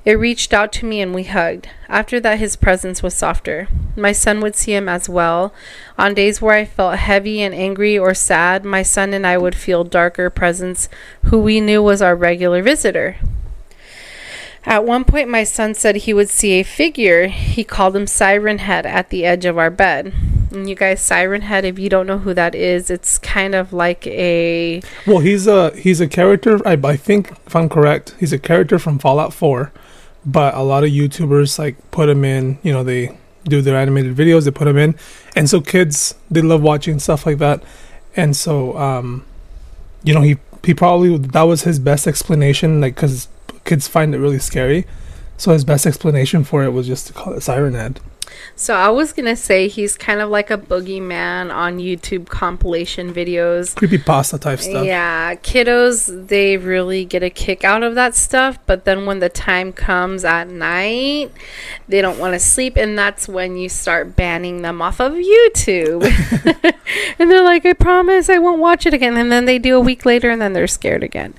[0.05, 1.69] It reached out to me and we hugged.
[1.89, 3.67] After that, his presence was softer.
[3.97, 5.53] My son would see him as well.
[5.99, 9.57] On days where I felt heavy and angry or sad, my son and I would
[9.57, 10.89] feel darker presence,
[11.25, 13.17] who we knew was our regular visitor.
[14.65, 17.29] At one point, my son said he would see a figure.
[17.29, 20.13] He called him Siren Head at the edge of our bed.
[20.51, 23.73] And you guys, Siren Head, if you don't know who that is, it's kind of
[23.73, 24.83] like a.
[25.07, 26.67] Well, he's a he's a character.
[26.67, 29.73] I, I think if I'm correct, he's a character from Fallout 4.
[30.27, 32.59] But a lot of YouTubers like put him in.
[32.63, 34.45] You know, they do their animated videos.
[34.45, 34.95] They put him in,
[35.35, 37.63] and so kids they love watching stuff like that.
[38.17, 39.25] And so, um,
[40.03, 43.29] you know, he he probably that was his best explanation, like because
[43.65, 44.87] kids find it really scary.
[45.37, 48.01] So his best explanation for it was just to call it Siren Head.
[48.55, 53.75] So I was gonna say he's kind of like a boogeyman on YouTube compilation videos.
[53.75, 54.85] Creepy pasta type stuff.
[54.85, 59.29] Yeah, kiddos they really get a kick out of that stuff, but then when the
[59.29, 61.33] time comes at night,
[61.89, 66.05] they don't want to sleep, and that's when you start banning them off of YouTube.
[67.19, 69.81] and they're like, "I promise I won't watch it again," and then they do a
[69.81, 71.35] week later, and then they're scared again.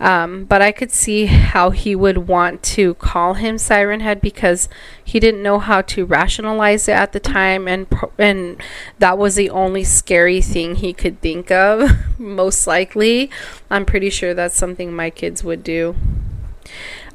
[0.00, 4.66] Um, but I could see how he would want to call him Siren Head because
[5.04, 7.86] he didn't know how to rationalize it at the time, and
[8.18, 8.62] and
[8.98, 11.90] that was the only scary thing he could think of.
[12.18, 13.30] Most likely,
[13.68, 15.94] I'm pretty sure that's something my kids would do.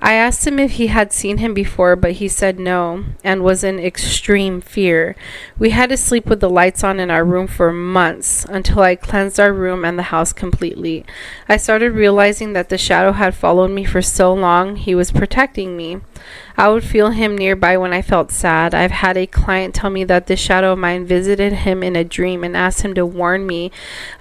[0.02, 3.64] I asked him if he had seen him before, but he said no and was
[3.64, 5.16] in extreme fear.
[5.58, 8.96] We had to sleep with the lights on in our room for months until I
[8.96, 11.06] cleansed our room and the house completely.
[11.48, 15.78] I started realizing that the shadow had followed me for so long, he was protecting
[15.78, 16.02] me.
[16.58, 18.74] I would feel him nearby when I felt sad.
[18.74, 22.04] I've had a client tell me that this shadow of mine visited him in a
[22.04, 23.72] dream and asked him to warn me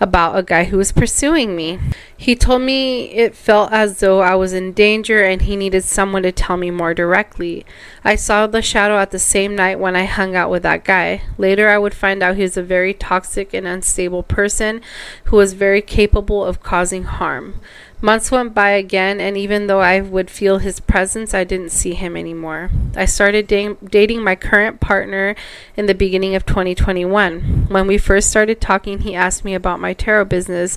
[0.00, 1.78] about a guy who was pursuing me.
[2.16, 6.22] He told me it felt as though I was in danger and he needed someone
[6.24, 7.64] to tell me more directly.
[8.06, 11.22] I saw the shadow at the same night when I hung out with that guy.
[11.38, 14.82] Later, I would find out he was a very toxic and unstable person
[15.24, 17.60] who was very capable of causing harm.
[18.02, 21.94] Months went by again, and even though I would feel his presence, I didn't see
[21.94, 22.70] him anymore.
[22.94, 25.34] I started da- dating my current partner
[25.74, 27.68] in the beginning of 2021.
[27.70, 30.76] When we first started talking, he asked me about my tarot business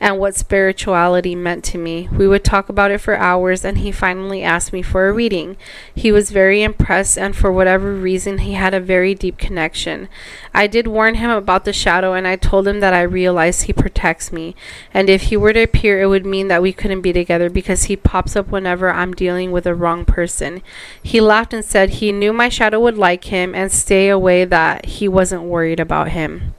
[0.00, 2.08] and what spirituality meant to me.
[2.10, 5.58] We would talk about it for hours, and he finally asked me for a reading.
[5.94, 10.08] He was very impressed, and for whatever reason, he had a very deep connection.
[10.54, 13.74] I did warn him about the shadow, and I told him that I realized he
[13.74, 14.56] protects me,
[14.94, 17.84] and if he were to appear, it would mean that we couldn't be together because
[17.84, 20.62] he pops up whenever I'm dealing with a wrong person.
[21.02, 24.86] He laughed and said he knew my shadow would like him and stay away, that
[24.86, 26.54] he wasn't worried about him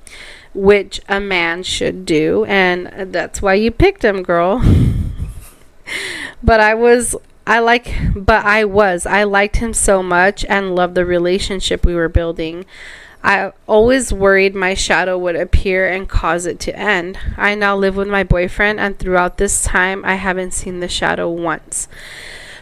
[0.53, 4.61] which a man should do, and that's why you picked him, girl.
[6.43, 10.95] but I was I like but I was I liked him so much and loved
[10.95, 12.65] the relationship we were building.
[13.23, 17.19] I always worried my shadow would appear and cause it to end.
[17.37, 21.29] I now live with my boyfriend and throughout this time I haven't seen the shadow
[21.29, 21.87] once.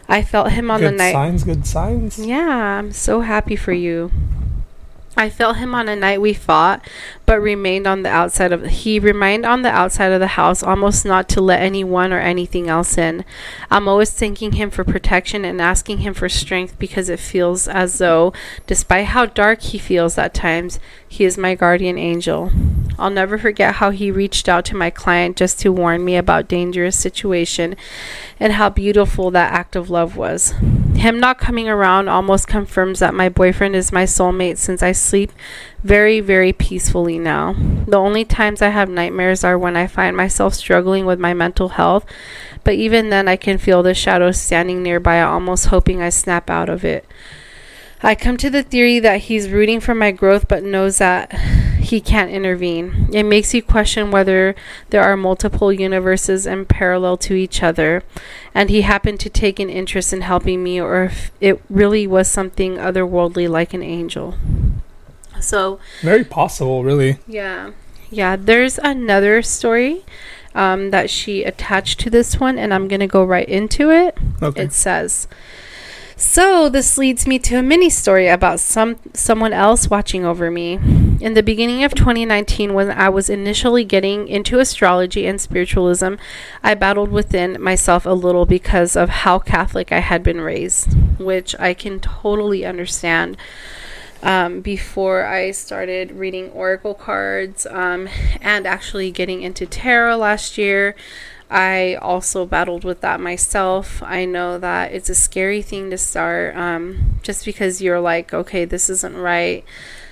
[0.08, 1.12] I felt him on good the night.
[1.12, 2.20] Good Signs, good signs.
[2.20, 2.50] Yeah,
[2.80, 4.12] I'm so happy for you.
[5.20, 6.88] I felt him on a night we fought,
[7.26, 11.04] but remained on the outside of he remained on the outside of the house, almost
[11.04, 13.26] not to let anyone or anything else in.
[13.70, 17.98] I'm always thanking him for protection and asking him for strength because it feels as
[17.98, 18.32] though,
[18.66, 22.54] despite how dark he feels at times, he is my guardian angel.
[23.00, 26.48] I'll never forget how he reached out to my client just to warn me about
[26.48, 27.76] dangerous situation
[28.40, 30.54] and how beautiful that act of love was.
[30.96, 35.32] Him not coming around almost confirms that my boyfriend is my soulmate since I sleep
[35.82, 37.54] very, very peacefully now.
[37.88, 41.70] The only times I have nightmares are when I find myself struggling with my mental
[41.70, 42.06] health,
[42.66, 46.68] but even then I can feel the shadow standing nearby, almost hoping I snap out
[46.68, 47.06] of it.
[48.02, 51.34] I come to the theory that he's rooting for my growth but knows that
[51.80, 53.10] he can't intervene.
[53.12, 54.56] It makes you question whether
[54.90, 58.04] there are multiple universes in parallel to each other
[58.54, 62.28] and he happened to take an interest in helping me or if it really was
[62.28, 64.36] something otherworldly like an angel.
[65.42, 67.18] So, very possible, really.
[67.28, 67.72] Yeah.
[68.12, 70.04] Yeah, there's another story
[70.56, 74.18] um, that she attached to this one, and I'm going to go right into it.
[74.42, 74.64] Okay.
[74.64, 75.28] It says,
[76.20, 80.74] so this leads me to a mini story about some someone else watching over me.
[81.22, 86.16] In the beginning of 2019 when I was initially getting into astrology and spiritualism,
[86.62, 91.58] I battled within myself a little because of how Catholic I had been raised, which
[91.58, 93.38] I can totally understand.
[94.22, 98.10] Um, before I started reading oracle cards um,
[98.42, 100.94] and actually getting into tarot last year,
[101.50, 104.04] I also battled with that myself.
[104.04, 108.66] I know that it's a scary thing to start um, just because you're like, okay,
[108.66, 109.64] this isn't right.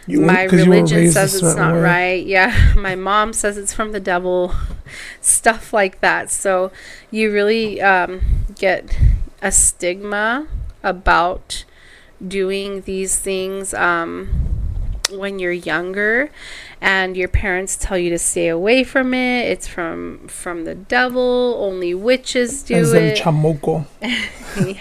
[0.08, 1.80] You- my 'cause you were religion says it's not way.
[1.82, 2.26] right.
[2.26, 4.54] Yeah, my mom says it's from the devil,
[5.22, 6.32] stuff like that.
[6.32, 6.72] So
[7.12, 8.22] you really um,
[8.58, 8.98] get
[9.42, 10.48] a stigma
[10.82, 11.66] about
[12.26, 14.57] doing these things um,
[15.12, 16.30] when you're younger
[16.82, 21.56] and your parents tell you to stay away from it it's from from the devil
[21.60, 23.86] only witches do As it chamuco.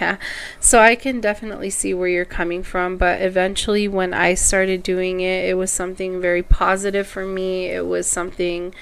[0.00, 0.16] yeah.
[0.60, 5.20] So I can definitely see where you're coming from, but eventually when I started doing
[5.20, 7.66] it, it was something very positive for me.
[7.66, 8.74] It was something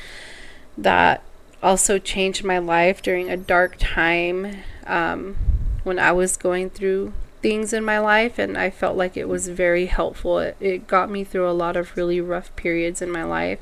[0.79, 1.23] that
[1.63, 5.37] also changed my life during a dark time um,
[5.83, 7.13] when I was going through
[7.45, 10.39] things in my life, and I felt like it was very helpful.
[10.39, 13.59] It, it got me through a lot of really rough periods in my life.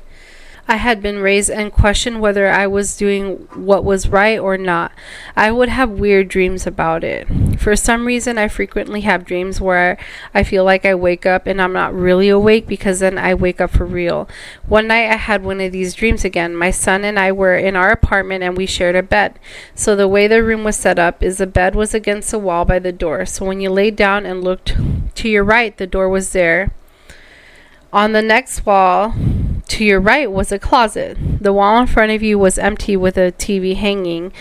[0.65, 4.93] I had been raised and questioned whether I was doing what was right or not.
[5.35, 7.27] I would have weird dreams about it.
[7.59, 9.97] For some reason, I frequently have dreams where
[10.33, 13.59] I feel like I wake up and I'm not really awake because then I wake
[13.59, 14.29] up for real.
[14.65, 16.55] One night, I had one of these dreams again.
[16.55, 19.39] My son and I were in our apartment and we shared a bed.
[19.75, 22.63] So, the way the room was set up is the bed was against the wall
[22.63, 23.25] by the door.
[23.25, 24.77] So, when you laid down and looked
[25.15, 26.71] to your right, the door was there.
[27.91, 29.13] On the next wall,
[29.73, 31.17] to your right was a closet.
[31.41, 34.31] The wall in front of you was empty with a TV hanging,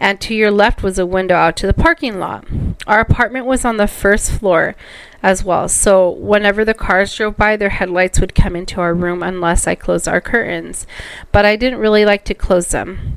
[0.00, 2.44] and to your left was a window out to the parking lot.
[2.88, 4.74] Our apartment was on the first floor
[5.22, 9.22] as well, so whenever the cars drove by, their headlights would come into our room
[9.22, 10.88] unless I closed our curtains.
[11.30, 13.16] But I didn't really like to close them.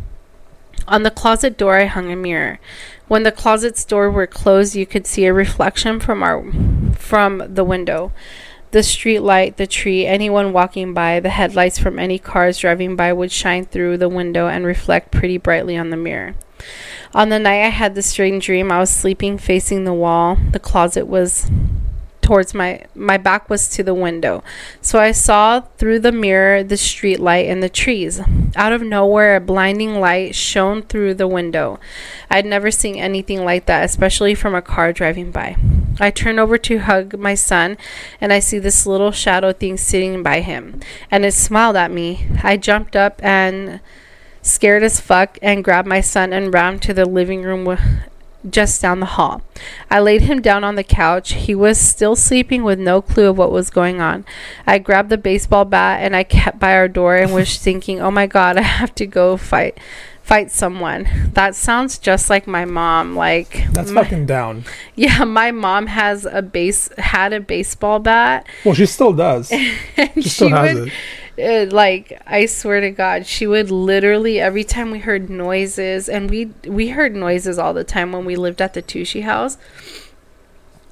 [0.88, 2.60] On the closet door, I hung a mirror.
[3.08, 6.44] When the closet's door were closed, you could see a reflection from our
[6.94, 8.12] from the window
[8.74, 13.14] the street light, the tree, anyone walking by, the headlights from any cars driving by
[13.14, 16.34] would shine through the window and reflect pretty brightly on the mirror.
[17.14, 20.38] On the night I had this strange dream, I was sleeping facing the wall.
[20.52, 21.52] The closet was
[22.22, 24.44] towards my my back was to the window.
[24.82, 28.22] So I saw through the mirror the street light and the trees.
[28.56, 31.80] Out of nowhere a blinding light shone through the window.
[32.32, 35.58] I'd never seen anything like that, especially from a car driving by.
[36.00, 37.78] I turn over to hug my son
[38.20, 42.28] and I see this little shadow thing sitting by him and it smiled at me.
[42.44, 43.80] I jumped up and
[44.42, 47.78] scared as fuck and grabbed my son and ran to the living room
[48.50, 49.42] just down the hall.
[49.90, 51.34] I laid him down on the couch.
[51.34, 54.26] He was still sleeping with no clue of what was going on.
[54.68, 58.12] I grabbed the baseball bat and I kept by our door and was thinking, "Oh
[58.12, 59.78] my god, I have to go fight
[60.24, 63.16] fight someone." That sounds just like my mom.
[63.16, 64.64] Like That's my- fucking down.
[64.96, 69.50] yeah, my mom has a base had a baseball bat Well, she still does.
[70.16, 70.92] she still has would
[71.38, 71.70] it.
[71.72, 76.30] uh, like I swear to God, she would literally every time we heard noises, and
[76.30, 79.58] we we heard noises all the time when we lived at the Tushy house.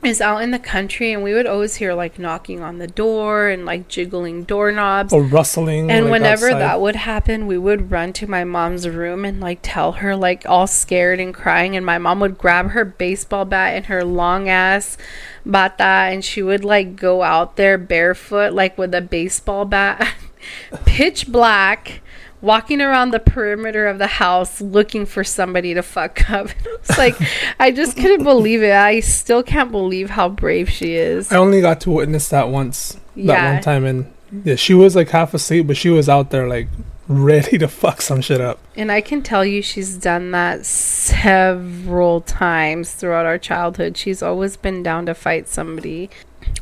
[0.03, 3.49] Is out in the country, and we would always hear like knocking on the door
[3.49, 5.13] and like jiggling doorknobs.
[5.13, 5.91] Or rustling.
[5.91, 6.59] And like, whenever outside.
[6.59, 10.43] that would happen, we would run to my mom's room and like tell her like
[10.47, 11.75] all scared and crying.
[11.75, 14.97] And my mom would grab her baseball bat and her long ass
[15.45, 20.15] bata, and she would like go out there barefoot, like with a baseball bat,
[20.85, 22.01] pitch black,
[22.41, 26.47] walking around the perimeter of the house looking for somebody to fuck up.
[26.65, 27.15] It's like
[27.59, 28.73] I just couldn't believe it.
[28.73, 31.31] I still can't believe how brave she is.
[31.31, 32.93] I only got to witness that once.
[32.93, 33.53] That Yeah.
[33.53, 34.11] one time, and
[34.43, 36.67] yeah, she was like half asleep, but she was out there like
[37.07, 38.57] ready to fuck some shit up.
[38.77, 43.97] And I can tell you she's done that several times throughout our childhood.
[43.97, 46.09] She's always been down to fight somebody.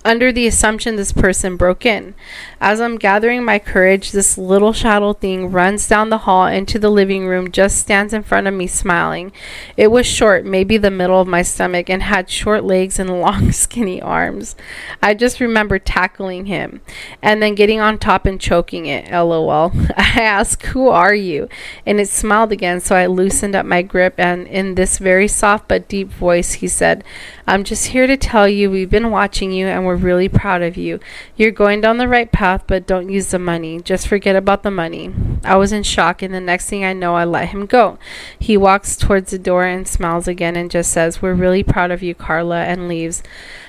[0.06, 2.16] Under the assumption this person broke in.
[2.62, 6.90] As I'm gathering my courage, this little shadow thing runs down the hall into the
[6.90, 9.34] living room, just stands in front of me smiling.
[9.76, 13.52] It was short, maybe the middle of my stomach, and had short legs and long,
[13.52, 14.56] skinny arms.
[15.04, 16.82] I just remember tackling him
[17.22, 19.12] and then getting on top and choking it.
[19.12, 19.72] LOL.
[19.98, 21.50] I asked, Who are you?
[21.86, 24.16] And it smiled again, so I loosened up my grip.
[24.18, 27.04] And in this very soft but deep voice, he said,
[27.48, 30.78] I'm just here to tell you we've been watching you and we're really proud of
[30.78, 31.00] you.
[31.36, 33.80] You're going down the right path, but don't use the money.
[33.82, 35.14] Just forget about the money.
[35.44, 37.98] I was in shock, and the next thing I know, I let him go.
[38.38, 42.04] He walks towards the door and smiles again and just says, We're really proud of
[42.04, 43.24] you, Carla, and leaves.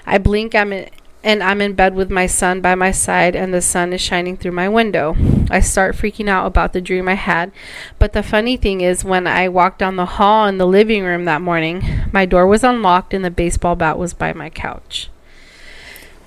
[0.07, 0.91] I blink, I'm in,
[1.23, 4.37] and I'm in bed with my son by my side, and the sun is shining
[4.37, 5.15] through my window.
[5.51, 7.53] I start freaking out about the dream I had.
[7.99, 11.27] But the funny thing is, when I walked down the hall in the living room
[11.27, 11.83] that morning,
[12.13, 15.11] my door was unlocked and the baseball bat was by my couch.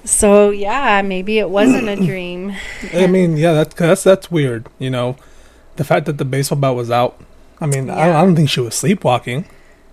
[0.06, 2.56] So, yeah, maybe it wasn't a dream.
[2.94, 4.68] I mean, yeah, that's that's that's weird.
[4.80, 5.16] You know,
[5.78, 7.20] the fact that the baseball bat was out.
[7.62, 8.20] I mean, I, don't, Yeah.
[8.22, 9.46] I don't think she was sleepwalking.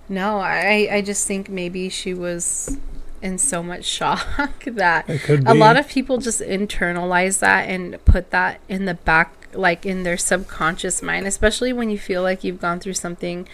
[0.09, 2.77] No, I I just think maybe she was
[3.23, 5.51] in so much shock that It could be.
[5.51, 10.05] a lot of people just internalize that and put that in the back like in
[10.05, 13.47] their subconscious mind especially when you feel like you've gone through something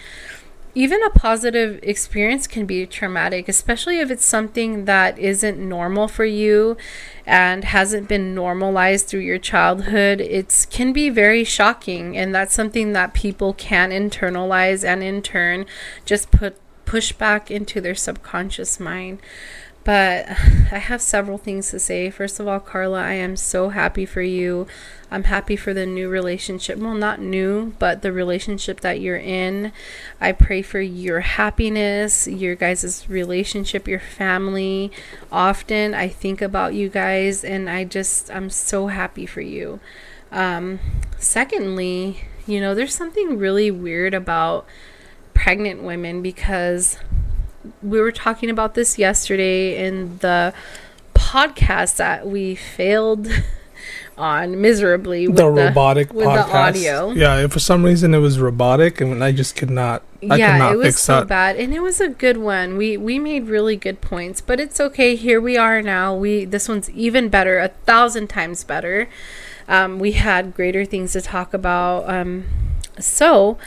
[0.77, 6.23] even a positive experience can be traumatic especially if it's something that isn't normal for
[6.23, 6.77] you
[7.25, 12.93] and hasn't been normalized through your childhood It can be very shocking and that's something
[12.93, 15.65] that people can internalize and in turn
[16.05, 19.19] just put push back into their subconscious mind
[19.87, 20.29] but
[20.71, 22.09] I have several things to say.
[22.09, 24.67] First of all, Carla, I am so happy for you.
[25.09, 26.77] I'm happy for the new relationship.
[26.77, 29.71] Well, not new, but the relationship that you're in.
[30.19, 34.91] I pray for your happiness, your guys' relationship, your family.
[35.31, 39.79] Often I think about you guys and I just, I'm so happy for you.
[40.33, 40.81] Um,
[41.17, 44.65] secondly, you know, there's something really weird about
[45.33, 46.97] pregnant women because
[47.81, 50.53] we were talking about this yesterday in the
[51.13, 53.27] podcast that we failed
[54.17, 56.53] on miserably with the the, robotic with the podcast.
[56.53, 57.11] audio.
[57.11, 60.03] Yeah, for some reason it was robotic, and I just could not.
[60.23, 61.27] I could yeah, not it was fix so that.
[61.27, 62.77] bad, and it was a good one.
[62.77, 65.15] We we made really good points, but it's okay.
[65.15, 66.15] Here we are now.
[66.15, 69.09] We this one's even better, a thousand times better.
[69.67, 72.09] Um, we had greater things to talk about.
[72.09, 72.45] Um,
[72.99, 73.57] so,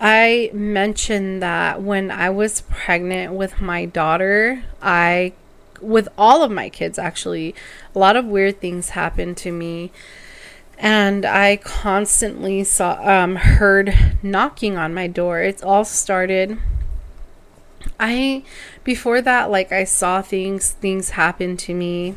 [0.00, 5.32] I mentioned that when I was pregnant with my daughter, I,
[5.80, 7.54] with all of my kids actually,
[7.94, 9.90] a lot of weird things happened to me.
[10.78, 13.92] And I constantly saw, um, heard
[14.22, 15.40] knocking on my door.
[15.40, 16.58] It all started.
[17.98, 18.44] I,
[18.84, 22.14] before that, like I saw things, things happen to me.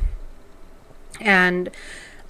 [1.19, 1.69] And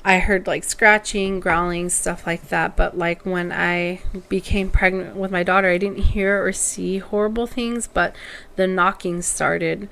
[0.03, 2.75] I heard like scratching, growling, stuff like that.
[2.75, 7.45] But like when I became pregnant with my daughter, I didn't hear or see horrible
[7.45, 8.15] things, but
[8.55, 9.89] the knocking started.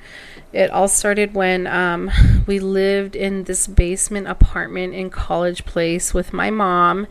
[0.52, 2.10] It all started when um,
[2.48, 7.06] we lived in this basement apartment in College Place with my mom.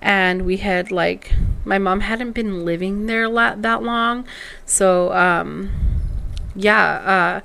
[0.00, 1.32] And we had like,
[1.66, 4.26] my mom hadn't been living there la- that long.
[4.64, 5.70] So, um,
[6.54, 7.40] yeah, uh,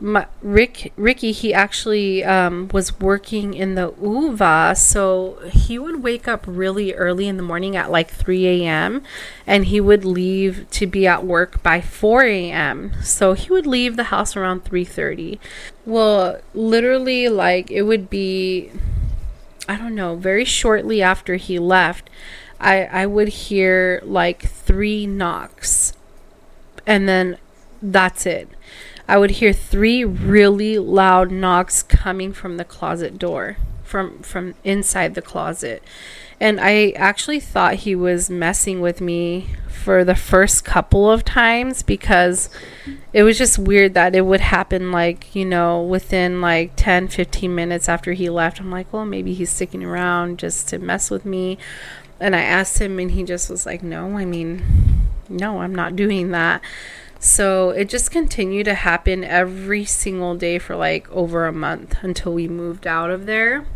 [0.00, 6.28] my, Rick Ricky he actually um, was working in the UVA, so he would wake
[6.28, 9.02] up really early in the morning at like 3 a.m.
[9.46, 12.92] and he would leave to be at work by 4 a.m.
[13.02, 15.38] So he would leave the house around 3:30.
[15.84, 18.70] Well, literally like it would be
[19.68, 22.08] I don't know, very shortly after he left,
[22.60, 25.92] I I would hear like three knocks
[26.86, 27.36] and then
[27.82, 28.48] that's it.
[29.08, 35.14] I would hear three really loud knocks coming from the closet door, from from inside
[35.14, 35.82] the closet.
[36.40, 41.82] And I actually thought he was messing with me for the first couple of times
[41.82, 42.50] because
[43.12, 47.52] it was just weird that it would happen like, you know, within like 10, 15
[47.52, 48.60] minutes after he left.
[48.60, 51.58] I'm like, well, maybe he's sticking around just to mess with me.
[52.20, 54.62] And I asked him and he just was like, "No, I mean,
[55.28, 56.60] no, I'm not doing that."
[57.20, 62.32] So it just continued to happen every single day for like over a month until
[62.32, 63.66] we moved out of there.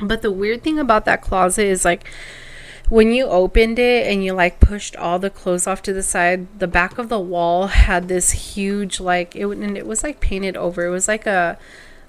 [0.00, 2.08] But the weird thing about that closet is like
[2.88, 6.46] when you opened it and you like pushed all the clothes off to the side,
[6.58, 10.56] the back of the wall had this huge like it and it was like painted
[10.56, 10.86] over.
[10.86, 11.58] It was like a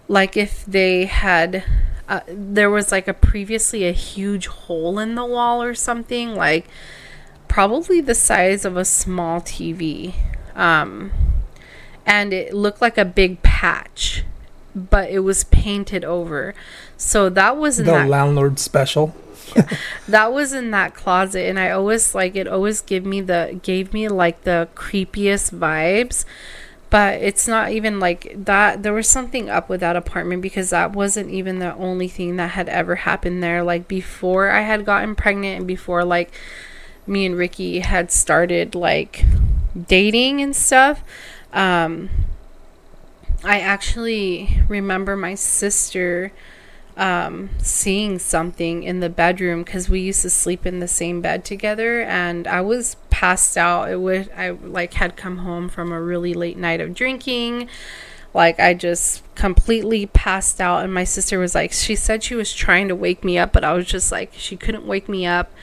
[0.10, 1.64] like if they had
[2.10, 6.66] uh, there was like a previously a huge hole in the wall or something like
[7.48, 10.14] probably the size of a small TV
[10.56, 11.12] um,
[12.06, 14.24] and it looked like a big patch,
[14.76, 16.54] but it was painted over.
[16.98, 19.16] So that was in The that landlord special.
[20.08, 22.48] that was in that closet, and I always like it.
[22.48, 26.26] Always give me the gave me like the creepiest vibes.
[26.90, 28.82] But it's not even like that.
[28.82, 32.52] There was something up with that apartment because that wasn't even the only thing that
[32.52, 33.62] had ever happened there.
[33.64, 36.32] Like before I had gotten pregnant and before like
[37.06, 39.24] me and Ricky had started like
[39.88, 41.04] dating and stuff.
[41.54, 42.10] Um,
[43.44, 46.32] I actually remember my sister
[46.98, 51.46] um, seeing something in the bedroom because we used to sleep in the same bed
[51.46, 53.90] together, and I was passed out.
[53.90, 57.70] It would I like had come home from a really late night of drinking.
[58.34, 62.54] Like I just completely passed out, and my sister was like, she said she was
[62.54, 65.54] trying to wake me up, but I was just like, she couldn't wake me up,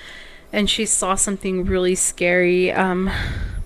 [0.52, 2.72] and she saw something really scary.
[2.72, 3.10] Um,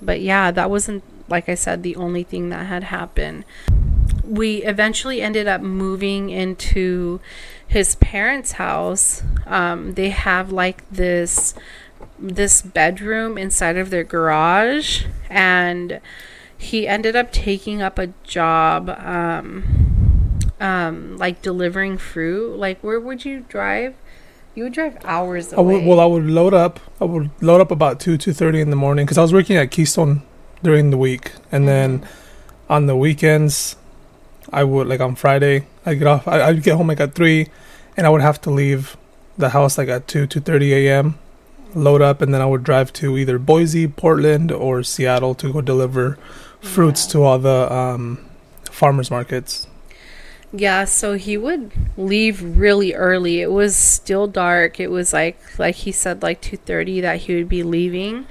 [0.03, 3.45] but yeah, that wasn't like I said the only thing that had happened.
[4.25, 7.21] We eventually ended up moving into
[7.67, 9.23] his parents' house.
[9.47, 11.55] Um, they have like this
[12.19, 16.01] this bedroom inside of their garage and
[16.57, 22.57] he ended up taking up a job um, um, like delivering fruit.
[22.57, 23.95] Like where would you drive
[24.55, 26.81] you would drive hours I would, well, I would load up.
[27.01, 29.57] I would load up about two two thirty in the morning because I was working
[29.57, 30.23] at Keystone
[30.63, 32.07] during the week, and then
[32.69, 33.77] on the weekends,
[34.53, 35.67] I would like on Friday.
[35.87, 36.29] I get off.
[36.29, 37.49] I, I'd get home like at three,
[37.97, 38.97] and I would have to leave
[39.39, 41.19] the house like at two two thirty a.m.
[41.75, 45.61] Load up, and then I would drive to either Boise, Portland, or Seattle to go
[45.61, 46.19] deliver
[46.61, 47.13] fruits Yeah.
[47.13, 48.19] to all the um,
[48.65, 49.69] farmers markets.
[50.53, 53.41] Yeah, so he would leave really early.
[53.41, 54.81] It was still dark.
[54.81, 58.27] It was like like he said like 2:30 that he would be leaving.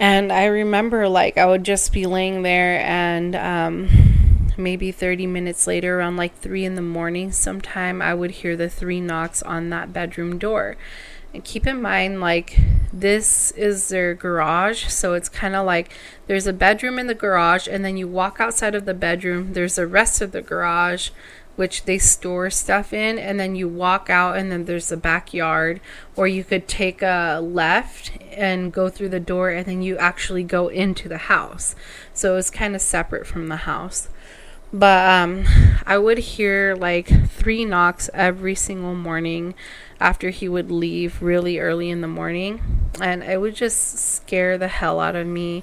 [0.00, 3.88] And I remember like I would just be laying there and um
[4.56, 8.68] maybe 30 minutes later around like 3 in the morning sometime I would hear the
[8.68, 10.76] three knocks on that bedroom door.
[11.34, 12.58] And keep in mind like
[12.92, 15.92] this is their garage, so it's kind of like
[16.26, 19.76] there's a bedroom in the garage and then you walk outside of the bedroom, there's
[19.76, 21.10] the rest of the garage
[21.58, 25.80] which they store stuff in and then you walk out and then there's the backyard.
[26.14, 30.44] Or you could take a left and go through the door and then you actually
[30.44, 31.74] go into the house.
[32.14, 34.08] So it's kind of separate from the house.
[34.72, 35.46] But um
[35.86, 39.54] i would hear like three knocks every single morning
[40.00, 44.68] after he would leave really early in the morning and it would just scare the
[44.68, 45.62] hell out of me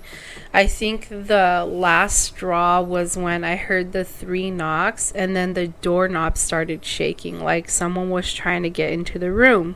[0.55, 5.67] I think the last straw was when I heard the three knocks and then the
[5.67, 9.75] doorknob started shaking like someone was trying to get into the room.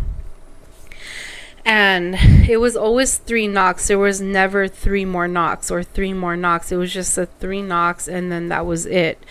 [1.65, 2.15] And
[2.49, 3.89] it was always three knocks.
[3.89, 6.71] There was never three more knocks or three more knocks.
[6.71, 9.21] It was just the three knocks and then that was it.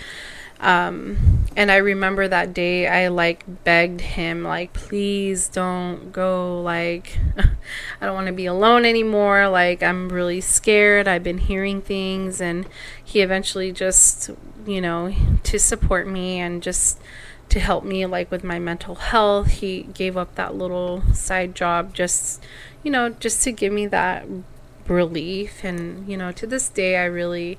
[0.60, 7.18] Um, and I remember that day I like begged him like please don't go like
[8.00, 9.48] I don't want to be alone anymore.
[9.48, 11.06] Like I'm really scared.
[11.06, 12.40] I've been hearing things.
[12.40, 12.68] And
[13.02, 14.30] he eventually just
[14.66, 17.00] you know to support me and just
[17.48, 21.94] to help me like with my mental health he gave up that little side job
[21.94, 22.44] just
[22.82, 24.26] you know just to give me that
[24.88, 25.64] relief.
[25.64, 27.58] And you know to this day I really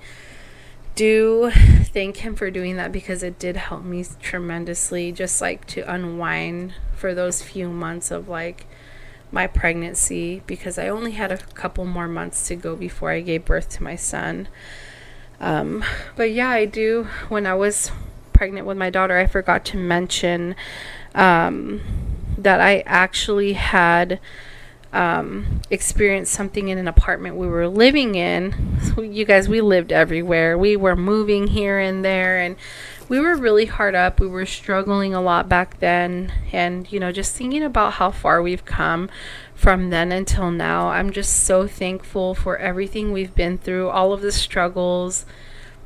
[0.96, 5.82] do thank him for doing that because it did help me tremendously just like to
[5.92, 8.66] unwind for those few months of like
[9.32, 13.46] my pregnancy because I only had a couple more months to go before I gave
[13.46, 14.48] birth to my son.
[15.40, 15.84] Um,
[16.16, 17.08] but yeah, I do.
[17.30, 17.92] When I was
[18.34, 20.56] pregnant with my daughter, I forgot to mention
[21.14, 21.82] um,
[22.38, 24.20] that I actually had
[24.92, 28.80] um, experienced something in an apartment we were living in.
[28.82, 30.58] So you guys, we lived everywhere.
[30.58, 32.56] We were moving here and there, and
[33.08, 34.20] we were really hard up.
[34.20, 38.42] We were struggling a lot back then, and you know, just thinking about how far
[38.42, 39.10] we've come
[39.54, 40.90] from then until now.
[40.90, 45.26] I'm just so thankful for everything we've been through, all of the struggles,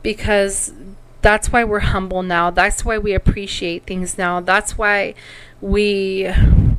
[0.01, 0.74] because
[1.22, 2.51] that's why we're humble now.
[2.51, 4.39] That's why we appreciate things now.
[4.39, 5.16] That's why
[5.64, 6.30] we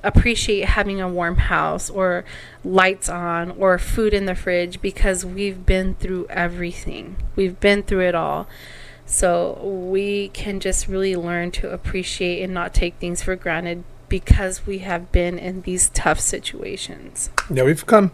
[0.03, 2.23] appreciate having a warm house or
[2.63, 7.17] lights on or food in the fridge because we've been through everything.
[7.35, 8.47] We've been through it all.
[9.07, 14.67] So we can just really learn to appreciate and not take things for granted because
[14.67, 17.31] we have been in these tough situations.
[17.51, 18.13] Yeah, we've come.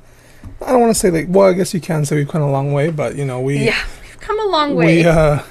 [0.64, 1.26] I don't want to say like.
[1.28, 3.58] Well, I guess you can say we've come a long way, but you know we.
[3.58, 4.98] Yeah, we've come a long way.
[4.98, 5.42] We uh,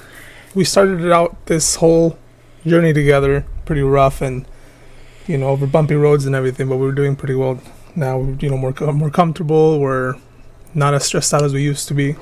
[0.54, 2.18] we started out this whole
[2.66, 4.46] journey together, pretty rough and
[5.30, 7.60] you know over bumpy roads and everything, but we were doing pretty well
[7.94, 8.18] now.
[8.18, 9.78] We're, you know, more more comfortable.
[9.78, 10.16] We're
[10.74, 12.16] not as stressed out as we used to be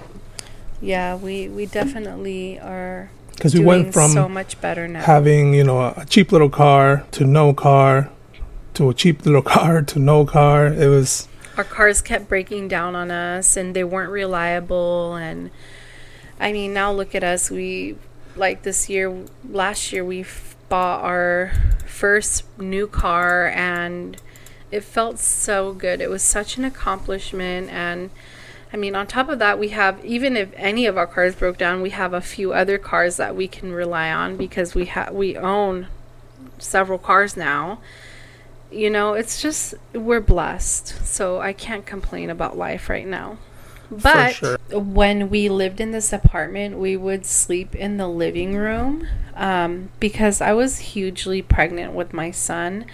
[0.80, 5.02] yeah, we we definitely are because we went from so much better now.
[5.02, 8.10] having you know a cheap little car to no car
[8.74, 10.66] to a cheap little car to no car.
[10.66, 15.50] It was our cars kept breaking down on us and they weren't reliable and
[16.38, 17.96] i mean now look at us we
[18.36, 21.52] like this year last year we f- bought our
[21.86, 24.20] first new car and
[24.70, 28.10] it felt so good it was such an accomplishment and
[28.72, 31.56] i mean on top of that we have even if any of our cars broke
[31.56, 35.12] down we have a few other cars that we can rely on because we have
[35.12, 35.86] we own
[36.58, 37.78] several cars now
[38.70, 41.06] you know, it's just we're blessed.
[41.06, 43.38] So I can't complain about life right now.
[43.90, 44.58] But sure.
[44.70, 50.40] when we lived in this apartment, we would sleep in the living room um, because
[50.40, 52.84] I was hugely pregnant with my son.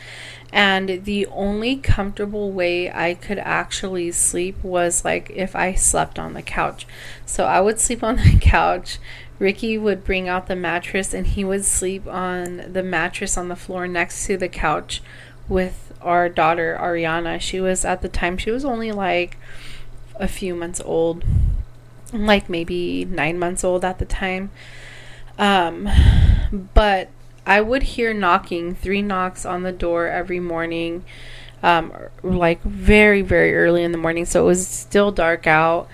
[0.52, 6.34] And the only comfortable way I could actually sleep was like if I slept on
[6.34, 6.86] the couch.
[7.26, 8.98] So I would sleep on the couch.
[9.40, 13.56] Ricky would bring out the mattress and he would sleep on the mattress on the
[13.56, 15.02] floor next to the couch
[15.48, 17.40] with our daughter Ariana.
[17.40, 19.36] She was at the time she was only like
[20.16, 21.24] a few months old,
[22.12, 24.50] like maybe nine months old at the time.
[25.38, 25.88] Um,
[26.74, 27.08] but
[27.46, 31.04] I would hear knocking, three knocks on the door every morning,
[31.62, 31.92] um,
[32.22, 34.24] like very, very early in the morning.
[34.24, 35.88] So it was still dark out,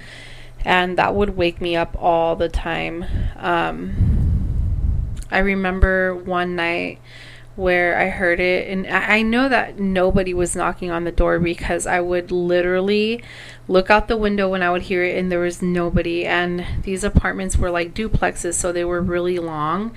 [0.64, 3.04] and that would wake me up all the time.
[3.36, 4.20] Um,
[5.30, 6.98] I remember one night
[7.56, 11.86] where I heard it, and I know that nobody was knocking on the door because
[11.86, 13.22] I would literally
[13.68, 16.24] look out the window when I would hear it, and there was nobody.
[16.24, 19.92] And these apartments were like duplexes, so they were really long.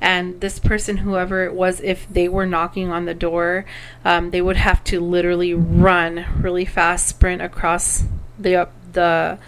[0.00, 3.64] And this person, whoever it was, if they were knocking on the door,
[4.04, 8.04] um, they would have to literally run really fast, sprint across
[8.38, 9.38] the the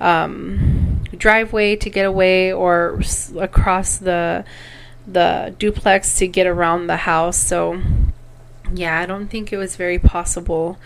[0.00, 3.00] um, driveway to get away, or
[3.38, 4.44] across the
[5.06, 7.36] the duplex to get around the house.
[7.36, 7.80] So,
[8.72, 10.78] yeah, I don't think it was very possible.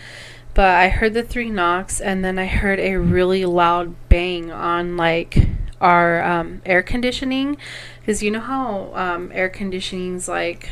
[0.55, 4.97] But I heard the three knocks, and then I heard a really loud bang on
[4.97, 5.39] like
[5.81, 7.57] our um, air conditioning.
[8.01, 10.69] Because you know how um, air conditioning's like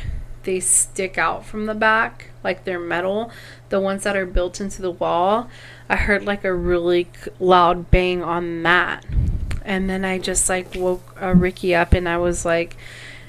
[0.46, 3.30] they stick out from the back, like they're metal,
[3.68, 5.50] the ones that are built into the wall.
[5.88, 9.04] I heard like a really loud bang on that.
[9.64, 12.76] And then I just like woke uh, Ricky up and I was like,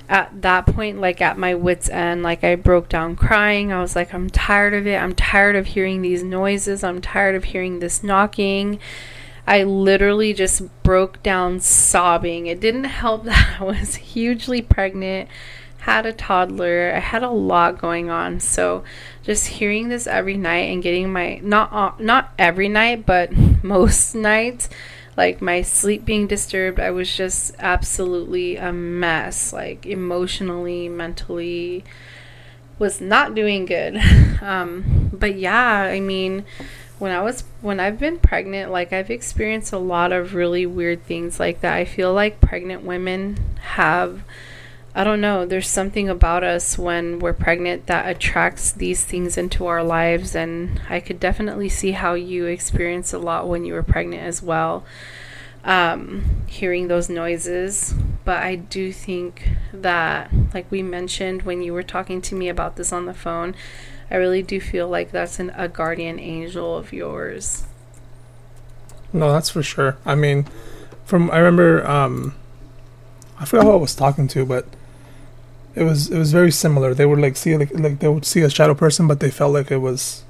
[0.10, 3.72] at that point like at my wits end like i broke down crying.
[3.72, 4.96] I was like i'm tired of it.
[4.96, 6.84] I'm tired of hearing these noises.
[6.84, 8.80] I'm tired of hearing this knocking.
[9.46, 12.48] I literally just broke down sobbing.
[12.48, 15.30] It didn't help that i was hugely pregnant
[15.88, 16.92] had a toddler.
[16.94, 18.42] I had a lot going on.
[18.42, 18.84] So
[19.24, 23.32] just hearing this every night and getting my not not every night but
[23.64, 24.70] most nights
[25.18, 31.84] like my sleep being disturbed i was just absolutely a mess like emotionally mentally
[32.80, 34.00] was not doing good.
[34.40, 36.46] Um, but yeah i mean
[37.00, 41.04] when i was when i've been pregnant like i've experienced a lot of really weird
[41.04, 41.74] things like that.
[41.74, 44.22] I feel like pregnant women have
[44.98, 49.68] I don't know, there's something about us when we're pregnant that attracts these things into
[49.68, 50.34] our lives.
[50.34, 54.42] And I could definitely see how you experienced a lot when you were pregnant as
[54.42, 54.84] well,
[55.64, 57.94] um, hearing those noises.
[58.26, 62.76] But I do think that, like we mentioned when you were talking to me about
[62.76, 63.54] this on the phone,
[64.10, 67.66] I really do feel like that's an, a guardian angel of yours.
[69.14, 69.96] No, that's for sure.
[70.08, 70.48] I mean,
[71.06, 72.34] from I remember, um,
[73.40, 74.66] I forgot who I was talking to, but
[75.78, 76.96] it was it was very similar.
[76.96, 79.54] They would like see like, like they would see a shadow person, but they felt
[79.54, 80.24] like it was,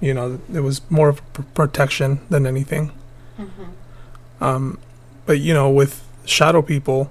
[0.00, 2.90] you know, it was more of p- protection than anything.
[3.38, 4.42] Mm-hmm.
[4.42, 4.78] Um,
[5.26, 7.10] but you know, with shadow people.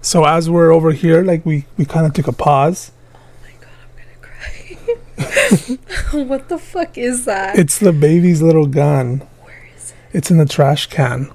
[0.00, 2.92] So as we're over here, like we we kind of took a pause.
[3.14, 5.76] Oh my god, I'm gonna
[6.14, 6.24] cry.
[6.24, 7.58] what the fuck is that?
[7.58, 9.18] It's the baby's little gun.
[9.42, 10.16] Where is it?
[10.16, 11.30] It's in the trash can.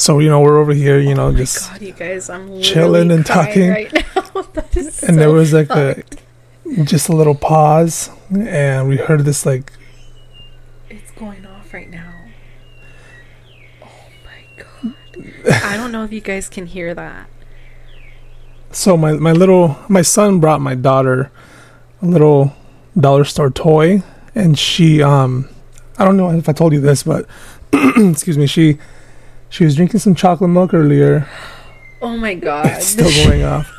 [0.00, 3.10] So you know we're over here, you know, oh just God, you guys, I'm chilling
[3.10, 3.68] and talking.
[3.68, 4.46] Right now.
[4.74, 6.22] and so there was like fucked.
[6.64, 9.70] a just a little pause, and we heard this like.
[10.88, 12.14] It's going off right now.
[13.82, 13.88] Oh
[14.24, 14.64] my
[15.44, 15.62] God!
[15.64, 17.28] I don't know if you guys can hear that.
[18.72, 21.30] So my my little my son brought my daughter
[22.00, 22.54] a little
[22.98, 24.02] dollar store toy,
[24.34, 25.50] and she um
[25.98, 27.26] I don't know if I told you this, but
[27.74, 28.78] excuse me, she
[29.50, 31.28] she was drinking some chocolate milk earlier.
[32.00, 32.66] Oh my god!
[32.66, 33.70] It's still going off.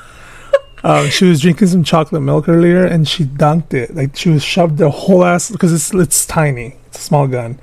[0.84, 3.96] Um, she was drinking some chocolate milk earlier, and she dunked it.
[3.96, 6.76] Like she was shoved the whole ass because it's it's tiny.
[6.88, 7.60] It's a small gun,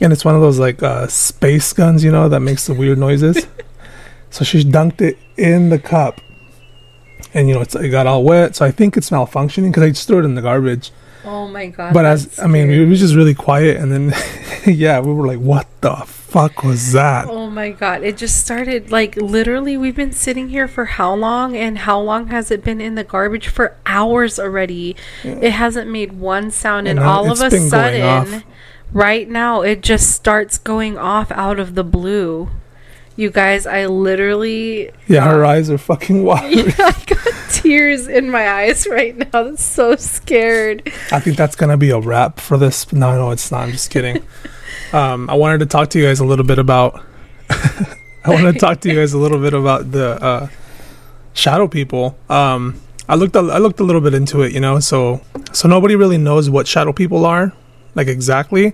[0.00, 2.98] and it's one of those like uh, space guns, you know, that makes the weird
[2.98, 3.46] noises.
[4.30, 6.20] so she dunked it in the cup,
[7.32, 8.56] and you know it's, it got all wet.
[8.56, 10.90] So I think it's malfunctioning because I just threw it in the garbage.
[11.24, 11.94] Oh my god!
[11.94, 12.48] But as scary.
[12.48, 14.14] I mean, it was just really quiet, and then
[14.66, 15.92] yeah, we were like, "What the
[16.28, 18.02] fuck was that?" Oh my god!
[18.02, 19.76] It just started like literally.
[19.76, 23.04] We've been sitting here for how long, and how long has it been in the
[23.04, 24.96] garbage for hours already?
[25.24, 25.38] Yeah.
[25.42, 28.44] It hasn't made one sound, and, all of a sudden,
[28.92, 32.50] right now, it just starts going off out of the blue.
[33.16, 34.92] You guys, I literally.
[35.08, 36.52] Yeah, her eyes are fucking wild.
[36.52, 39.26] Yeah, I got tears in my eyes right now.
[39.32, 40.92] I'm so scared.
[41.10, 42.92] I think that's gonna be a wrap for this.
[42.92, 43.62] No, no, it's not.
[43.62, 44.22] I'm just kidding.
[44.92, 47.02] um, I wanted to talk to you guys a little bit about.
[47.50, 50.48] I want to talk to you guys a little bit about the uh,
[51.32, 52.18] shadow people.
[52.28, 53.36] Um, I looked.
[53.36, 54.52] A, I looked a little bit into it.
[54.52, 55.20] You know, so
[55.52, 57.52] so nobody really knows what shadow people are,
[57.94, 58.72] like exactly.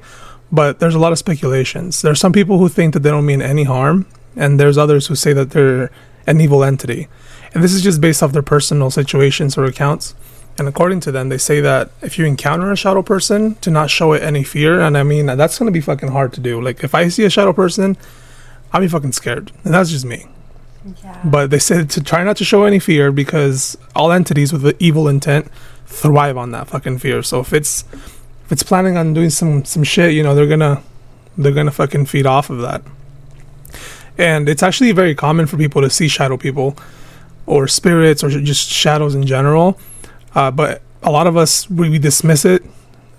[0.51, 2.03] But there's a lot of speculations.
[2.03, 4.07] There's some people who think that they don't mean any harm,
[4.37, 5.91] and there's others who say that they're
[6.27, 7.09] an evil entity.
[7.53, 10.15] And this is just based off their personal situations or accounts.
[10.57, 13.91] And according to them, they say that if you encounter a shadow person, to not
[13.91, 14.81] show it any fear.
[14.81, 16.61] And I mean, that's gonna be fucking hard to do.
[16.61, 17.97] Like if I see a shadow person,
[18.73, 20.27] I'll be fucking scared, and that's just me.
[21.03, 21.21] Yeah.
[21.25, 24.77] But they said to try not to show any fear because all entities with the
[24.79, 25.49] evil intent
[25.87, 27.23] thrive on that fucking fear.
[27.23, 27.85] So if it's
[28.45, 30.83] if it's planning on doing some some shit, you know, they're gonna
[31.39, 32.83] they're gonna fucking feed off of that.
[34.19, 36.77] And it's actually very common for people to see shadow people
[37.47, 39.79] or spirits or just shadows in general.
[40.35, 42.65] Uh, but a lot of us we, we dismiss it.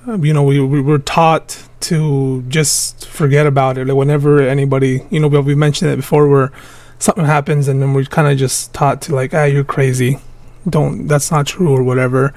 [0.07, 3.86] Uh, you know, we, we were taught to just forget about it.
[3.88, 6.51] Like whenever anybody, you know, we, we mentioned it before, where
[6.99, 10.20] something happens and then we're kind of just taught to like, ah, you're crazy.
[10.68, 11.07] Don't.
[11.07, 12.34] That's not true or whatever.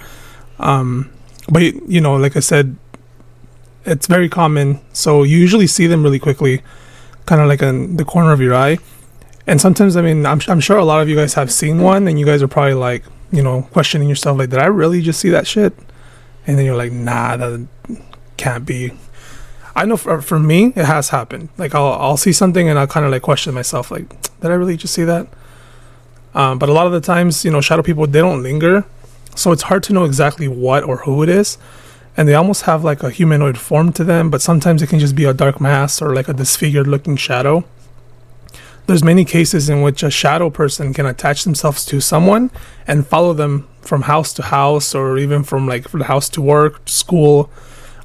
[0.58, 1.10] Um,
[1.50, 2.76] but you know, like I said,
[3.84, 4.80] it's very common.
[4.92, 6.62] So you usually see them really quickly,
[7.26, 8.78] kind of like in the corner of your eye.
[9.48, 12.06] And sometimes, I mean, I'm, I'm sure a lot of you guys have seen one,
[12.06, 15.18] and you guys are probably like, you know, questioning yourself, like, did I really just
[15.18, 15.72] see that shit?
[16.46, 17.66] And then you're like, nah, that
[18.36, 18.92] can't be.
[19.74, 21.48] I know for, for me, it has happened.
[21.56, 24.08] Like, I'll, I'll see something and I'll kind of like question myself, like,
[24.40, 25.26] did I really just see that?
[26.34, 28.84] Um, but a lot of the times, you know, shadow people, they don't linger.
[29.34, 31.56] So it's hard to know exactly what or who it is.
[32.18, 35.16] And they almost have like a humanoid form to them, but sometimes it can just
[35.16, 37.64] be a dark mass or like a disfigured looking shadow.
[38.88, 42.50] There's many cases in which a shadow person can attach themselves to someone
[42.86, 46.40] and follow them from house to house or even from like from the house to
[46.40, 47.50] work, to school.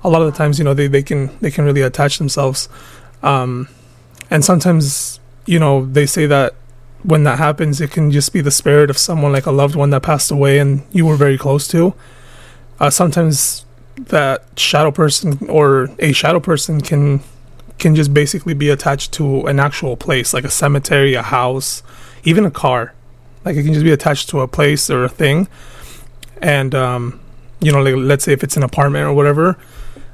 [0.03, 2.67] A lot of the times, you know, they, they can they can really attach themselves.
[3.21, 3.69] Um,
[4.29, 6.53] and sometimes, you know, they say that
[7.03, 9.89] when that happens, it can just be the spirit of someone like a loved one
[9.91, 11.93] that passed away and you were very close to.
[12.81, 13.65] Uh, sometimes
[13.95, 17.21] that shadow person or a shadow person can
[17.79, 21.83] can just basically be attached to an actual place, like a cemetery, a house,
[22.23, 22.93] even a car.
[23.43, 25.47] Like it can just be attached to a place or a thing.
[26.41, 27.19] And um,
[27.59, 29.57] you know, like let's say if it's an apartment or whatever,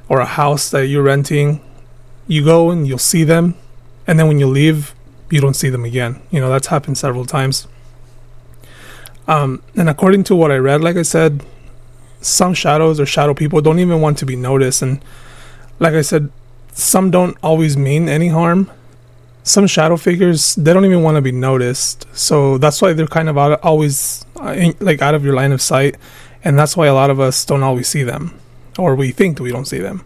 [0.08, 1.60] or a house that you're renting,
[2.26, 3.54] you go and you'll see them,
[4.06, 4.94] and then when you leave,
[5.30, 6.20] you don't see them again.
[6.30, 7.68] You know, that's happened several times.
[9.28, 11.44] Um, and according to what I read, like I said,
[12.20, 14.82] some shadows or shadow people don't even want to be noticed.
[14.82, 15.00] And
[15.78, 16.30] like I said,
[16.80, 18.70] some don't always mean any harm.
[19.42, 22.06] Some shadow figures, they don't even want to be noticed.
[22.12, 25.62] So that's why they're kind of out, always uh, like out of your line of
[25.62, 25.96] sight.
[26.44, 28.38] And that's why a lot of us don't always see them,
[28.78, 30.04] or we think we don't see them.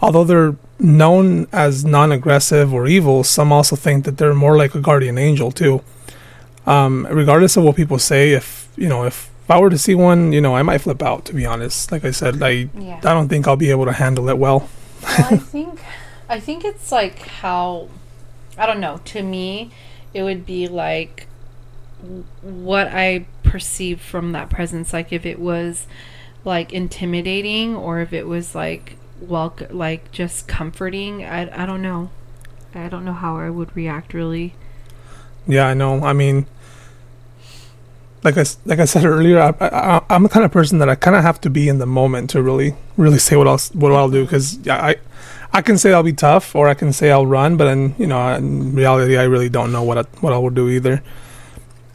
[0.00, 4.80] Although they're known as non-aggressive or evil, some also think that they're more like a
[4.80, 5.82] guardian angel too.
[6.66, 9.94] Um, regardless of what people say, if you know, if, if I were to see
[9.94, 11.24] one, you know, I might flip out.
[11.26, 12.98] To be honest, like I said, I Yeah.
[12.98, 14.68] I don't think I'll be able to handle it well.
[15.02, 15.80] Well, I think
[16.28, 17.88] I think it's like how
[18.58, 19.00] I don't know.
[19.06, 19.70] To me,
[20.14, 21.26] it would be like
[22.42, 24.92] what I perceived from that presence.
[24.92, 25.86] Like if it was
[26.44, 31.24] like intimidating, or if it was like welcome, like just comforting.
[31.24, 32.10] I I don't know.
[32.74, 34.54] I don't know how I would react really.
[35.46, 36.02] Yeah, I know.
[36.04, 36.46] I mean,
[38.26, 40.96] like I like I said earlier, I, I, I'm the kind of person that I
[40.96, 43.92] kind of have to be in the moment to really really say what else what
[43.92, 44.96] I'll do because I
[45.52, 48.08] I can say I'll be tough or I can say I'll run, but then you
[48.08, 51.04] know in reality I really don't know what I, what I will do either.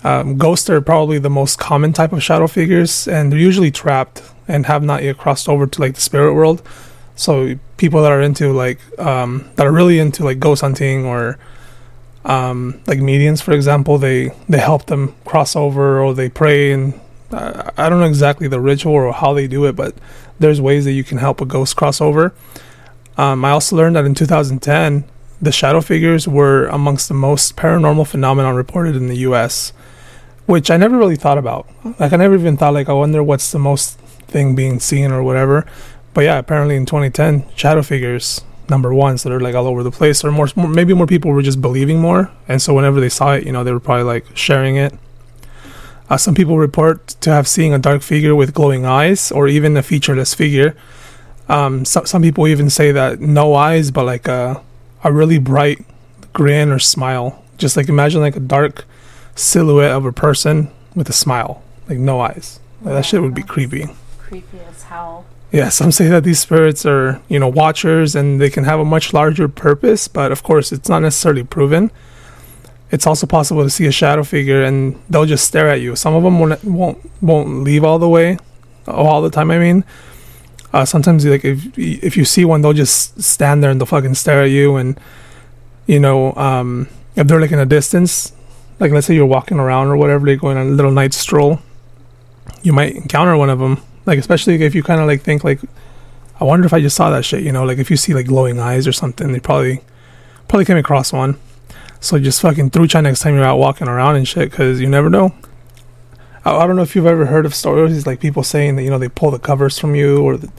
[0.06, 4.24] Um, ghosts are probably the most common type of shadow figures, and they're usually trapped
[4.48, 6.64] and have not yet crossed over to like the spirit world.
[7.16, 11.38] So people that are into like um, that are really into like ghost hunting or
[12.26, 17.00] um, like medians, for example, they they help them cross over or they pray and
[17.32, 19.96] uh, I don't know exactly the ritual or how they do it, but
[20.40, 22.34] there's ways that you can help a ghost cross over.
[23.18, 25.06] Um, I also learned that in 2010,
[25.42, 29.74] the shadow figures were amongst the most paranormal phenomenon reported in the U.S.,
[30.46, 31.68] which I never really thought about.
[32.00, 33.98] Like I never even thought like I wonder what's the most
[34.28, 35.66] thing being seen or whatever.
[36.14, 38.42] But yeah, apparently in 2010, shadow figures
[38.72, 40.24] number one, so they're like all over the place.
[40.24, 43.34] Or more, more, maybe more people were just believing more, and so whenever they saw
[43.34, 44.94] it, you know, they were probably like sharing it.
[46.10, 49.78] Uh, some people report to have seen a dark figure with glowing eyes, or even
[49.78, 50.76] a featureless figure.
[51.48, 54.64] Um, so, some people even say that no eyes, but like a
[55.04, 55.86] a really bright
[56.34, 57.44] grin or smile.
[57.58, 58.86] Just like imagine like a dark
[59.36, 62.60] silhouette of a person with a smile, like no eyes.
[62.82, 63.86] Like, that shit would be creepy.
[64.18, 65.26] Creepy as hell.
[65.52, 68.86] Yeah, some say that these spirits are, you know, watchers and they can have a
[68.86, 71.92] much larger purpose, but of course, it's not necessarily proven.
[72.90, 75.96] It's also possible to see a shadow figure and they'll just stare at you.
[75.96, 78.38] Some of them won't won't, won't leave all the way,
[78.88, 79.52] all the time.
[79.52, 79.84] I mean,
[80.74, 84.16] uh, sometimes like if if you see one, they'll just stand there and they'll fucking
[84.16, 84.78] stare at you.
[84.78, 85.00] And
[85.86, 88.32] you know, um, if they're like in a distance,
[88.80, 91.60] like let's say you're walking around or whatever, you're going on a little night stroll,
[92.62, 93.82] you might encounter one of them.
[94.12, 95.62] Like especially if you kind of like think like,
[96.38, 97.44] I wonder if I just saw that shit.
[97.44, 99.80] You know, like if you see like glowing eyes or something, they probably
[100.50, 101.40] probably came across one.
[102.02, 104.90] So just fucking through trucha next time you're out walking around and shit, because you
[104.90, 105.34] never know.
[106.44, 108.90] I, I, don't know if you've ever heard of stories like people saying that you
[108.90, 110.36] know they pull the covers from you or.
[110.36, 110.52] The,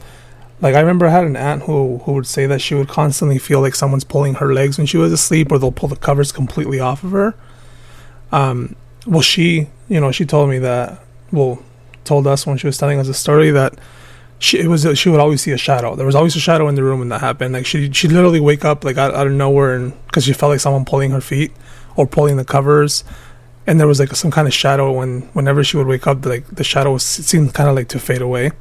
[0.59, 3.37] like I remember I had an aunt who who would say that she would constantly
[3.37, 6.31] feel like someone's pulling her legs when she was asleep, or they'll pull the covers
[6.31, 7.35] completely off of her.
[8.31, 8.75] Um,
[9.05, 11.03] well, she, you know, she told me that.
[11.31, 11.61] Well,
[12.05, 13.79] told us when she was telling us a story that
[14.39, 15.95] she it was she would always see a shadow.
[15.95, 17.53] There was always a shadow in the room when that happened.
[17.53, 20.51] Like she she literally wake up like out, out of nowhere and because she felt
[20.51, 21.51] like someone pulling her feet
[21.95, 23.03] or pulling the covers,
[23.65, 26.45] and there was like some kind of shadow when whenever she would wake up, like
[26.47, 28.51] the shadow was, seemed kind of like to fade away.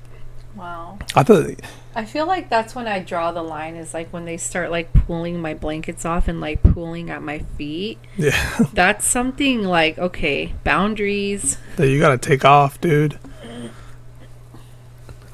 [0.55, 0.99] Wow.
[1.16, 1.51] I thought
[1.95, 4.93] I feel like that's when I draw the line is like when they start like
[4.93, 7.99] pulling my blankets off and like pulling at my feet.
[8.16, 8.66] Yeah.
[8.72, 11.59] That's something like okay, boundaries.
[11.76, 13.18] That you gotta take off, dude.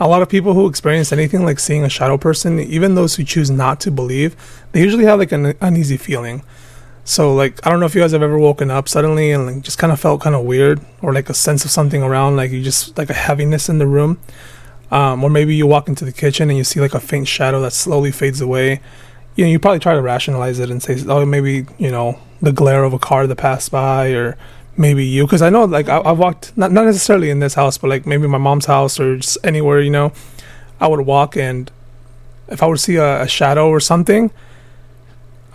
[0.00, 3.24] A lot of people who experience anything like seeing a shadow person, even those who
[3.24, 4.36] choose not to believe,
[4.72, 6.42] they usually have like an uneasy feeling.
[7.04, 9.62] So like I don't know if you guys have ever woken up suddenly and like
[9.62, 12.50] just kind of felt kind of weird or like a sense of something around, like
[12.50, 14.20] you just like a heaviness in the room.
[14.90, 17.60] Um, or maybe you walk into the kitchen and you see like a faint shadow
[17.62, 18.80] that slowly fades away.
[19.36, 22.52] You know, you probably try to rationalize it and say, oh, maybe you know the
[22.52, 24.36] glare of a car that passed by, or
[24.78, 25.26] maybe you.
[25.26, 28.06] Because I know, like, I, have walked not not necessarily in this house, but like
[28.06, 29.80] maybe my mom's house or just anywhere.
[29.80, 30.12] You know,
[30.80, 31.70] I would walk and
[32.48, 34.30] if I would see a, a shadow or something,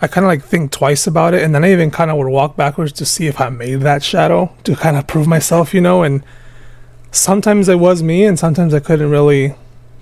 [0.00, 2.28] I kind of like think twice about it, and then I even kind of would
[2.28, 5.80] walk backwards to see if I made that shadow to kind of prove myself, you
[5.80, 6.22] know, and
[7.10, 9.54] sometimes it was me and sometimes I couldn't really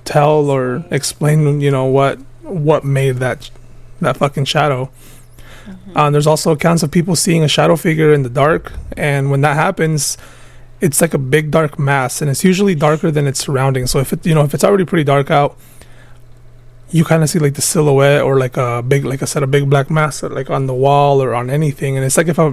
[0.05, 3.51] tell or explain you know what what made that
[4.01, 4.91] that fucking shadow.
[5.65, 5.97] Mm-hmm.
[5.97, 9.41] Uh, there's also accounts of people seeing a shadow figure in the dark, and when
[9.43, 10.19] that happens,
[10.81, 13.91] it's like a big dark mass, and it's usually darker than its surroundings.
[13.91, 15.57] So if it, you know, if it's already pretty dark out,
[16.91, 19.47] you kind of see like the silhouette or like a big, like I said, a
[19.47, 22.53] big black mass, like on the wall or on anything, and it's like if I,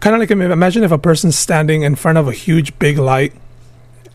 [0.00, 3.32] kind of like imagine if a person's standing in front of a huge big light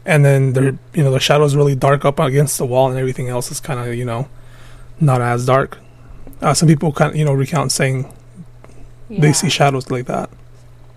[0.05, 3.29] and then the you know the shadows really dark up against the wall and everything
[3.29, 4.27] else is kind of you know
[4.99, 5.79] not as dark
[6.41, 8.11] uh, some people kind of you know recount saying
[9.13, 9.21] yeah.
[9.21, 10.29] they see shadows like that.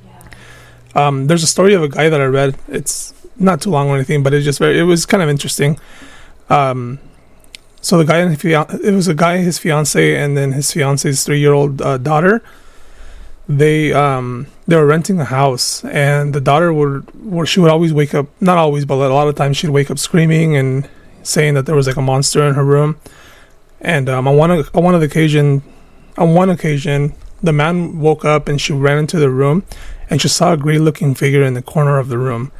[0.04, 1.06] Yeah.
[1.06, 2.56] um, there's a story of a guy that i read.
[2.68, 5.78] It's not too long or anything but it's just very it was kind of interesting.
[6.48, 6.98] Um,
[7.80, 11.38] so the guy and it was a guy his fiance and then his fiance's three
[11.38, 12.42] year old uh, daughter.
[13.48, 17.92] They um they were renting a house and the daughter would, would she would always
[17.92, 20.88] wake up not always but a lot of times she'd wake up screaming and
[21.22, 22.96] saying that there was like a monster in her room.
[23.80, 25.62] And um, on one on one of the occasion
[26.18, 29.64] on one occasion the man woke up and she ran into the room
[30.08, 32.52] and she saw a gray looking figure in the corner of the room.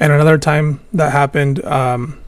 [0.00, 2.18] And another time that happened um,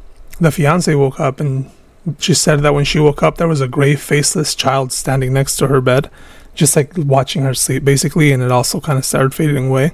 [0.41, 1.71] the fiance woke up and
[2.19, 5.57] she said that when she woke up there was a gray faceless child standing next
[5.57, 6.11] to her bed
[6.55, 9.93] just like watching her sleep basically and it also kind of started fading away.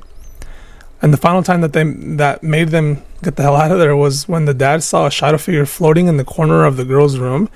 [1.03, 3.97] And the final time that they that made them get the hell out of there
[3.97, 7.19] was when the dad saw a shadow figure floating in the corner of the girl's
[7.19, 7.49] room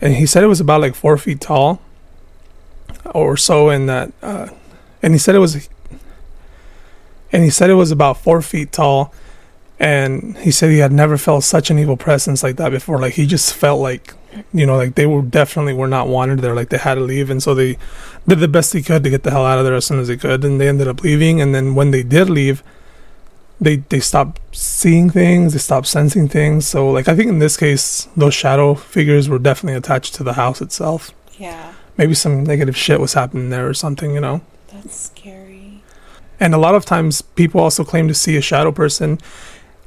[0.00, 1.80] and he said it was about like four feet tall
[3.12, 4.48] or so and that uh,
[5.02, 5.68] and he said it was
[7.32, 9.12] and he said it was about four feet tall
[9.78, 12.98] and he said he had never felt such an evil presence like that before.
[13.00, 14.14] Like he just felt like
[14.52, 16.54] you know like they were definitely were not wanted there.
[16.54, 17.76] Like they had to leave and so they
[18.26, 20.08] did the best they could to get the hell out of there as soon as
[20.08, 22.62] they could and they ended up leaving and then when they did leave
[23.60, 26.66] they they stopped seeing things they stopped sensing things.
[26.66, 30.34] So like i think in this case those shadow figures were definitely attached to the
[30.34, 31.10] house itself.
[31.36, 34.40] Yeah maybe some negative shit was happening there or something you know
[34.72, 35.82] that's scary
[36.40, 39.18] and a lot of times people also claim to see a shadow person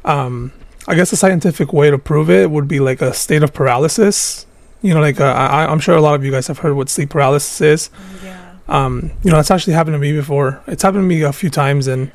[0.05, 0.51] um
[0.87, 4.45] I guess a scientific way to prove it would be like a state of paralysis.
[4.81, 6.87] You know, like uh, I, I'm sure a lot of you guys have heard what
[6.87, 7.89] sleep paralysis is.
[8.23, 8.55] Yeah.
[8.69, 10.61] Um, you know, it's actually happened to me before.
[10.65, 12.11] It's happened to me a few times, and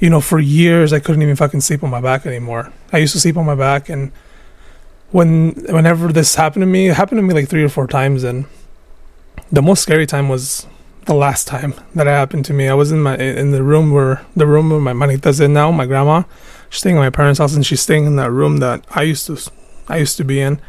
[0.00, 2.72] you know, for years I couldn't even fucking sleep on my back anymore.
[2.92, 4.10] I used to sleep on my back, and
[5.12, 8.24] when whenever this happened to me, it happened to me like three or four times,
[8.24, 8.46] and
[9.52, 10.66] the most scary time was
[11.06, 12.68] the last time that it happened to me.
[12.68, 15.70] I was in my in the room where the room where my manita's in now,
[15.70, 16.24] my grandma
[16.72, 19.26] she's staying at my parents' house and she's staying in that room that I used
[19.26, 19.38] to
[19.88, 20.60] I used to be in.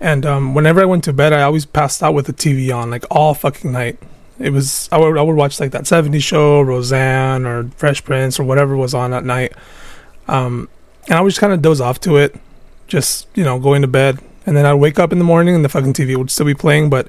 [0.00, 2.90] And um, whenever I went to bed, I always passed out with the TV on,
[2.90, 3.98] like all fucking night.
[4.38, 8.40] It was I would I would watch like that '70s show, Roseanne or Fresh Prince
[8.40, 9.52] or whatever was on at night.
[10.26, 10.68] Um,
[11.04, 12.34] and I would just kind of doze off to it,
[12.88, 15.64] just you know going to bed, and then I'd wake up in the morning and
[15.64, 17.08] the fucking TV would still be playing, but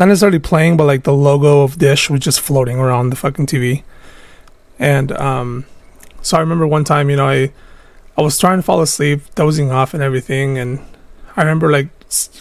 [0.00, 3.44] not necessarily playing, but like the logo of Dish was just floating around the fucking
[3.44, 3.82] TV.
[4.78, 5.66] And um,
[6.22, 7.52] so I remember one time, you know, I
[8.16, 10.80] I was trying to fall asleep, dozing off and everything, and
[11.36, 11.88] I remember like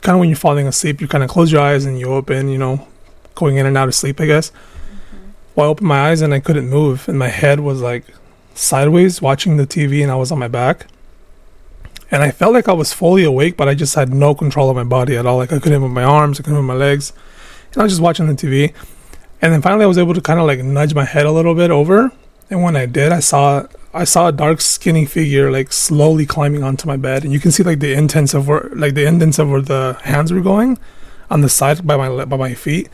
[0.02, 2.48] kind of when you're falling asleep, you kind of close your eyes and you open,
[2.48, 2.88] you know,
[3.36, 4.52] going in and out of sleep, I guess.
[4.52, 5.32] Mm-hmm.
[5.56, 8.06] Well, I opened my eyes and I couldn't move, and my head was like
[8.56, 10.88] sideways watching the TV, and I was on my back.
[12.10, 14.78] And I felt like I was fully awake, but I just had no control of
[14.78, 15.38] my body at all.
[15.38, 17.12] Like I couldn't move my arms, I couldn't move my legs.
[17.74, 18.74] And I was just watching the TV.
[19.42, 21.56] And then finally I was able to kind of like nudge my head a little
[21.56, 22.12] bit over.
[22.50, 26.64] And when I did, I saw I saw a dark skinny figure like slowly climbing
[26.64, 27.24] onto my bed.
[27.24, 29.98] And you can see like the intents of where like the indents of where the
[30.04, 30.78] hands were going
[31.30, 32.90] on the side by my by my feet,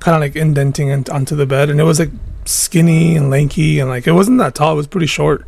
[0.00, 1.70] kind of like indenting into onto the bed.
[1.70, 2.10] And it was like
[2.44, 5.44] skinny and lanky and like it wasn't that tall, it was pretty short.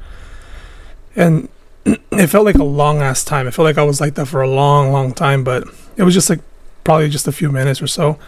[1.17, 1.49] And
[1.85, 3.47] it felt like a long ass time.
[3.47, 5.65] It felt like I was like that for a long, long time, but
[5.97, 6.41] it was just like
[6.85, 8.19] probably just a few minutes or so.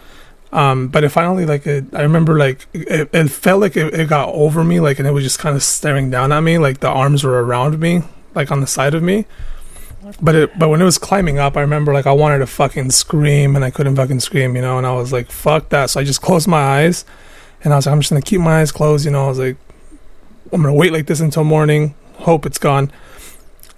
[0.51, 4.09] Um, but it finally like it, I remember like it, it felt like it, it,
[4.09, 6.81] got over me like and it was just kind of staring down at me like
[6.81, 8.01] the arms were around me
[8.35, 9.25] like on the side of me.
[10.21, 12.91] But it but when it was climbing up, I remember like I wanted to fucking
[12.91, 15.89] scream and I couldn't fucking scream, you know, and I was like fuck that.
[15.89, 17.05] So I just closed my eyes
[17.63, 19.25] and I was like I'm just gonna keep my eyes closed, you know.
[19.25, 19.55] I was like
[20.51, 22.91] I'm gonna wait like this until morning, hope it's gone.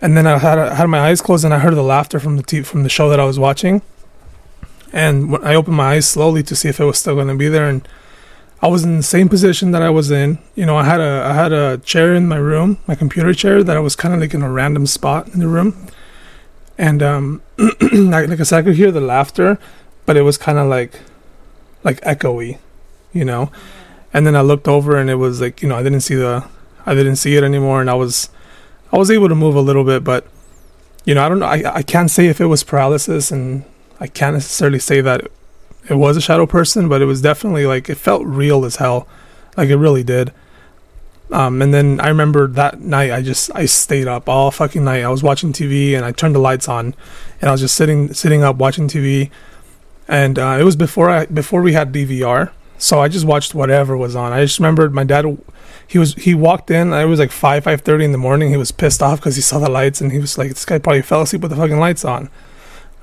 [0.02, 2.38] And then I had I had my eyes closed and I heard the laughter from
[2.38, 3.84] the t- from the show that I was watching.
[4.94, 7.50] And I opened my eyes slowly to see if it was still going to be
[7.50, 7.86] there, and
[8.62, 10.38] I was in the same position that I was in.
[10.56, 13.64] You know, I had a I had a chair in my room, my computer chair,
[13.64, 15.88] that I was kind of like in a random spot in the room.
[16.78, 17.42] And um,
[17.82, 19.60] like, like I said, I could hear the laughter,
[20.06, 21.02] but it was kind of like
[21.84, 22.60] like echoey,
[23.12, 23.52] you know.
[24.14, 26.48] And then I looked over, and it was like you know I didn't see the
[26.86, 28.30] I didn't see it anymore, and I was
[28.92, 30.28] I was able to move a little bit, but
[31.04, 31.48] you know, I don't know.
[31.48, 33.66] I, I can't say if it was paralysis, and
[34.00, 35.28] I can't necessarily say that
[35.90, 39.08] it was a shadow person, but it was definitely like it felt real as hell,
[39.58, 40.32] like it really did.
[41.32, 45.04] Um, and then I remember that night I just I stayed up all fucking night.
[45.04, 46.96] I was watching TV and I turned the lights on,
[47.42, 49.30] and I was just sitting sitting up watching TV,
[50.08, 53.98] and uh, it was before I before we had DVR, so I just watched whatever
[53.98, 54.32] was on.
[54.32, 55.38] I just remembered my dad
[55.88, 56.94] he was he walked in.
[56.94, 58.50] It was like five five thirty in the morning.
[58.50, 60.78] He was pissed off because he saw the lights and he was like, "This guy
[60.78, 62.30] probably fell asleep with the fucking lights on."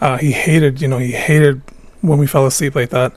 [0.01, 1.61] Uh, he hated, you know, he hated
[2.01, 3.13] when we fell asleep like that.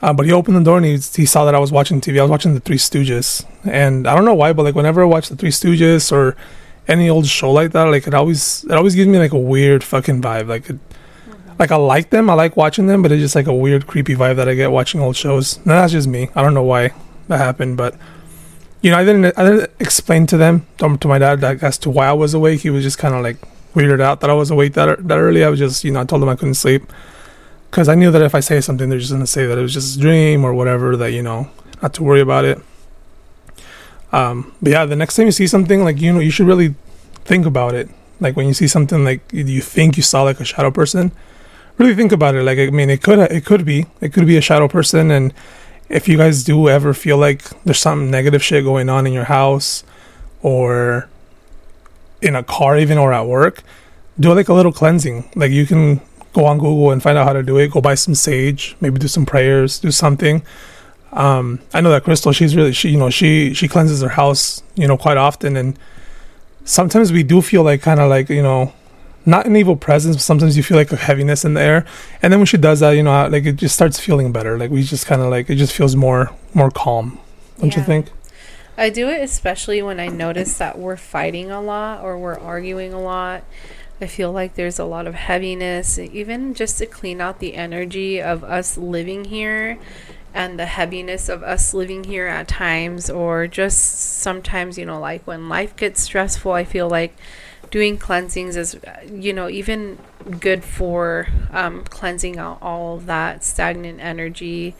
[0.00, 2.18] Uh, but he opened the door and he, he saw that I was watching TV.
[2.18, 5.06] I was watching The Three Stooges, and I don't know why, but like whenever I
[5.06, 6.36] watch The Three Stooges or
[6.86, 9.82] any old show like that, like it always it always gives me like a weird
[9.82, 10.46] fucking vibe.
[10.46, 11.52] Like, it, mm-hmm.
[11.58, 14.14] like I like them, I like watching them, but it's just like a weird, creepy
[14.14, 15.56] vibe that I get watching old shows.
[15.56, 16.30] And that's just me.
[16.36, 16.92] I don't know why
[17.26, 17.96] that happened, but
[18.80, 21.90] you know, I didn't I didn't explain to them to my dad like, as to
[21.90, 22.60] why I was awake.
[22.60, 23.38] He was just kind of like
[23.78, 25.44] weirded out that I was awake that that early.
[25.44, 26.82] I was just you know I told them I couldn't sleep
[27.70, 29.74] because I knew that if I say something, they're just gonna say that it was
[29.74, 30.96] just a dream or whatever.
[30.96, 31.50] That you know
[31.82, 32.58] not to worry about it.
[34.10, 36.74] Um, but yeah, the next time you see something like you know you should really
[37.24, 37.88] think about it.
[38.20, 41.12] Like when you see something like you think you saw like a shadow person,
[41.76, 42.42] really think about it.
[42.42, 45.32] Like I mean, it could it could be it could be a shadow person and
[45.88, 49.24] if you guys do ever feel like there's some negative shit going on in your
[49.24, 49.84] house
[50.42, 51.08] or
[52.20, 53.62] in a car even or at work
[54.18, 56.00] do like a little cleansing like you can
[56.32, 58.98] go on google and find out how to do it go buy some sage maybe
[58.98, 60.42] do some prayers do something
[61.12, 64.62] um, i know that crystal she's really she you know she she cleanses her house
[64.74, 65.78] you know quite often and
[66.64, 68.72] sometimes we do feel like kind of like you know
[69.28, 71.84] not an evil presence, but sometimes you feel like a heaviness in the air.
[72.22, 74.58] And then when she does that, you know, like it just starts feeling better.
[74.58, 77.18] Like we just kind of like it just feels more more calm.
[77.60, 77.80] Don't yeah.
[77.80, 78.10] you think?
[78.78, 82.92] I do it especially when I notice that we're fighting a lot or we're arguing
[82.92, 83.42] a lot.
[84.00, 88.22] I feel like there's a lot of heaviness, even just to clean out the energy
[88.22, 89.80] of us living here
[90.32, 95.26] and the heaviness of us living here at times, or just sometimes, you know, like
[95.26, 97.16] when life gets stressful, I feel like
[97.72, 98.78] doing cleansings is,
[99.10, 99.98] you know, even
[100.38, 104.76] good for um, cleansing out all that stagnant energy.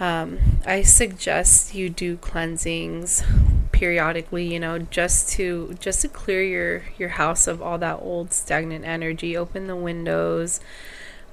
[0.00, 3.22] Um, I suggest you do cleansings
[3.70, 8.32] periodically, you know, just to just to clear your your house of all that old
[8.32, 9.36] stagnant energy.
[9.36, 10.60] Open the windows,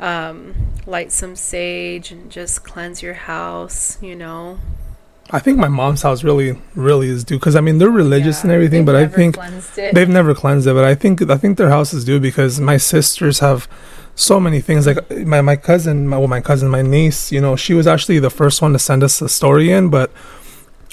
[0.02, 0.54] um,
[0.86, 3.98] light some sage, and just cleanse your house.
[4.02, 4.60] You know,
[5.30, 8.44] I think my mom's house really, really is due because I mean they're religious yeah,
[8.44, 9.38] and everything, but I think
[9.76, 10.74] they've never cleansed it.
[10.74, 13.68] But I think I think their house is due because my sisters have
[14.18, 14.86] so many things.
[14.86, 17.32] Like my my cousin, my well, my cousin, my niece.
[17.32, 20.12] You know, she was actually the first one to send us a story in, but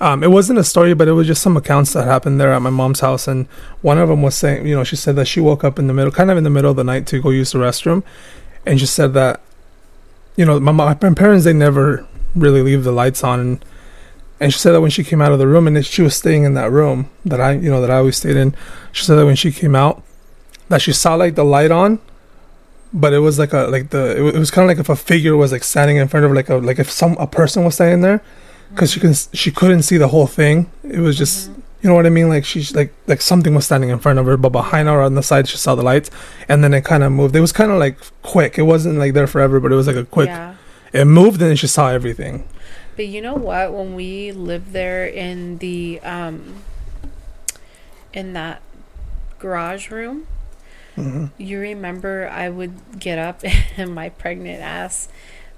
[0.01, 2.63] um, it wasn't a story, but it was just some accounts that happened there at
[2.63, 3.27] my mom's house.
[3.27, 3.47] And
[3.81, 5.95] one of them was saying, you know, she said that she woke up in the
[5.95, 8.05] middle, kind of in the middle of the night to go use the restroom,
[8.67, 9.41] and she said that,
[10.37, 13.41] you know, my, my parents they never really leave the lights on.
[13.41, 13.65] And
[14.41, 16.45] and she said that when she came out of the room, and she was staying
[16.45, 18.55] in that room that I, you know, that I always stayed in.
[18.93, 20.03] She said that when she came out,
[20.69, 22.01] that she saw like the light on,
[22.95, 24.89] but it was like a like the it, wa- it was kind of like if
[24.89, 27.65] a figure was like standing in front of like a like if some a person
[27.65, 28.23] was standing there,
[28.71, 30.71] because she can she couldn't see the whole thing.
[30.85, 31.51] It was just
[31.83, 32.29] you know what I mean.
[32.29, 35.15] Like she's like like something was standing in front of her, but behind her on
[35.17, 36.11] the side she saw the lights,
[36.49, 37.35] and then it kind of moved.
[37.37, 38.59] It was kind of like quick.
[38.59, 40.29] It wasn't like there forever, but it was like a quick.
[40.29, 40.55] Yeah.
[40.93, 42.47] It moved, and then she saw everything.
[42.95, 43.73] But you know what?
[43.73, 46.63] When we lived there in the um
[48.13, 48.63] in that
[49.41, 50.29] garage room,
[50.95, 53.43] hmm you remember I would get up
[53.77, 55.09] and my pregnant ass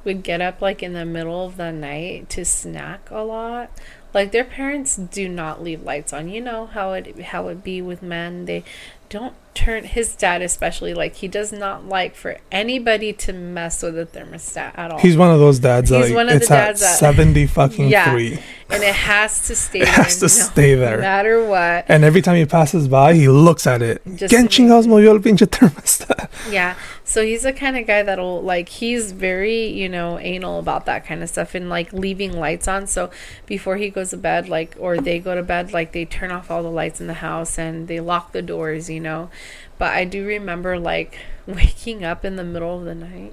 [0.04, 3.70] would get up like in the middle of the night to snack a lot.
[4.14, 6.28] Like their parents do not leave lights on.
[6.28, 8.46] You know how it how it be with men.
[8.46, 8.64] They
[9.08, 13.98] don't turn his dad especially like he does not like for anybody to mess with
[13.98, 14.98] a thermostat at all.
[14.98, 15.88] He's one of those dads.
[15.90, 18.10] He's like, one of the dads at seventy fucking Yeah.
[18.12, 18.38] three.
[18.68, 19.94] and it has to stay It there.
[19.94, 20.96] has to no stay there.
[20.96, 21.86] no matter what.
[21.88, 24.02] And every time he passes by, he looks at it.
[24.16, 26.28] Just ¿Quién chingados movió el pinche thermostat?
[26.50, 26.74] Yeah.
[27.08, 31.06] So he's the kind of guy that'll like he's very, you know, anal about that
[31.06, 32.88] kind of stuff and like leaving lights on.
[32.88, 33.10] So
[33.46, 36.50] before he goes to bed, like or they go to bed, like they turn off
[36.50, 39.30] all the lights in the house and they lock the doors, you know.
[39.78, 43.32] But I do remember like waking up in the middle of the night.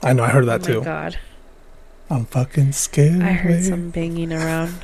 [0.00, 0.84] I know, I heard that oh too.
[0.84, 1.18] god.
[2.08, 3.20] I'm fucking scared.
[3.20, 4.74] I heard some banging around.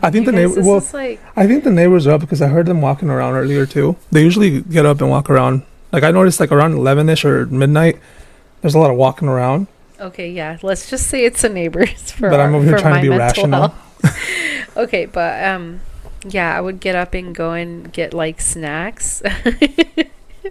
[0.00, 0.62] I think You the neighbor.
[0.62, 3.66] Well, like I think the neighbors are up because I heard them walking around earlier
[3.66, 3.96] too.
[4.12, 5.62] They usually get up and walk around.
[5.94, 8.00] Like I noticed, like around eleven ish or midnight,
[8.62, 9.68] there's a lot of walking around.
[10.00, 10.58] Okay, yeah.
[10.60, 13.72] Let's just say it's a neighbors for But I'm over here trying to be rational.
[14.76, 15.82] okay, but um
[16.26, 19.22] yeah, I would get up and go and get like snacks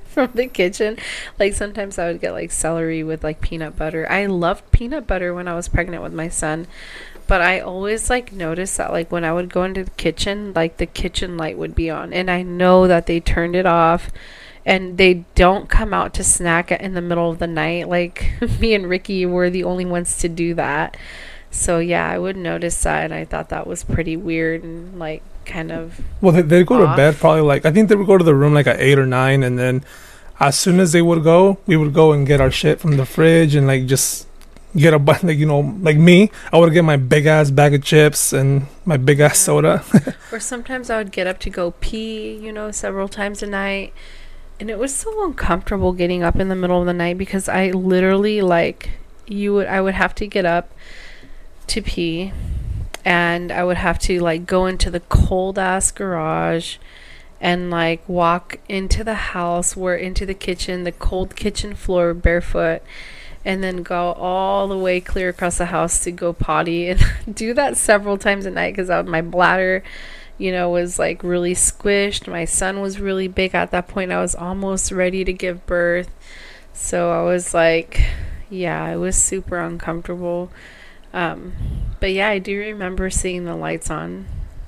[0.05, 0.97] from the kitchen.
[1.37, 4.09] Like sometimes I would get like celery with like peanut butter.
[4.09, 6.67] I loved peanut butter when I was pregnant with my son.
[7.27, 10.77] But I always like noticed that like when I would go into the kitchen, like
[10.77, 14.09] the kitchen light would be on and I know that they turned it off
[14.65, 17.87] and they don't come out to snack in the middle of the night.
[17.89, 20.97] Like me and Ricky were the only ones to do that.
[21.51, 25.21] So yeah, I would notice that, and I thought that was pretty weird and like
[25.45, 28.17] kind of Well, they they go to bed probably like I think they would go
[28.17, 29.83] to the room like at eight or nine, and then
[30.39, 33.05] as soon as they would go, we would go and get our shit from the
[33.05, 34.27] fridge and like just
[34.75, 37.75] get a bunch like you know like me, I would get my big ass bag
[37.75, 39.45] of chips and my big ass Yeah.
[39.45, 39.83] soda.
[40.31, 43.93] Or sometimes I would get up to go pee, you know, several times a night.
[44.59, 47.71] And it was so uncomfortable getting up in the middle of the night because I
[47.71, 48.91] literally like
[49.27, 50.71] you would I would have to get up
[51.67, 52.31] to pee
[53.03, 56.77] and I would have to like go into the cold ass garage
[57.41, 62.81] and like walk into the house or into the kitchen, the cold kitchen floor barefoot
[63.45, 67.01] and then go all the way clear across the house to go potty and
[67.33, 69.83] do that several times a night because my bladder
[70.37, 72.27] you know was like really squished.
[72.27, 74.11] My son was really big at that point.
[74.11, 76.09] I was almost ready to give birth.
[76.73, 78.01] So i was like
[78.49, 80.51] yeah it was super uncomfortable.
[81.13, 81.53] Um,
[81.99, 84.25] but yeah i do remember seeing the lights on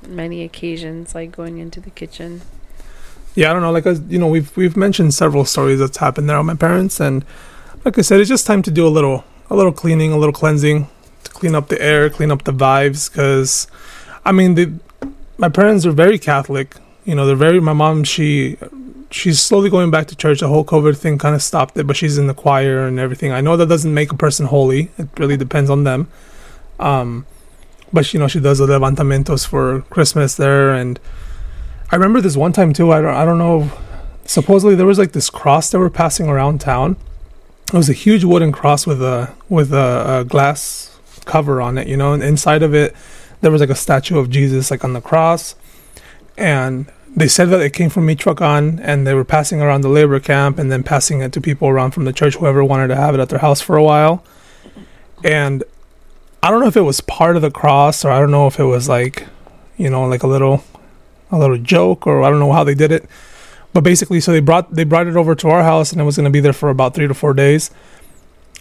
[0.08, 2.42] many occasions like going into the kitchen.
[3.36, 3.72] Yeah, I don't know.
[3.72, 7.26] Like you know, we've we've mentioned several stories that's happened there on my parents, and
[7.84, 10.34] like I said, it's just time to do a little a little cleaning, a little
[10.34, 10.88] cleansing,
[11.24, 13.12] to clean up the air, clean up the vibes.
[13.12, 13.68] Because,
[14.24, 14.74] I mean, the
[15.38, 16.76] my parents are very Catholic.
[17.04, 17.60] You know, they're very.
[17.60, 18.58] My mom, she
[19.12, 20.40] she's slowly going back to church.
[20.40, 23.32] The whole COVID thing kind of stopped it, but she's in the choir and everything.
[23.32, 24.92] I know that doesn't make a person holy.
[24.98, 26.10] It really depends on them.
[26.80, 27.26] Um,
[27.94, 31.00] but you know, she does the levantamientos for Christmas there, and
[31.92, 32.92] I remember this one time too.
[32.92, 33.72] I don't, I don't know.
[34.26, 36.98] Supposedly there was like this cross that were passing around town.
[37.68, 41.88] It was a huge wooden cross with a with a, a glass cover on it,
[41.88, 42.96] you know, and inside of it
[43.46, 45.54] there was like a statue of Jesus like on the cross,
[46.36, 50.20] and they said that it came from Michoacan, and they were passing around the labor
[50.20, 53.14] camp and then passing it to people around from the church, whoever wanted to have
[53.14, 54.24] it at their house for a while,
[55.24, 55.64] and
[56.42, 58.60] I don't know if it was part of the cross or I don't know if
[58.60, 59.28] it was like,
[59.78, 60.64] you know, like a little
[61.32, 63.10] a little joke or I don't know how they did it.
[63.74, 66.18] But basically so they brought they brought it over to our house and it was
[66.18, 67.72] going to be there for about 3 to 4 days.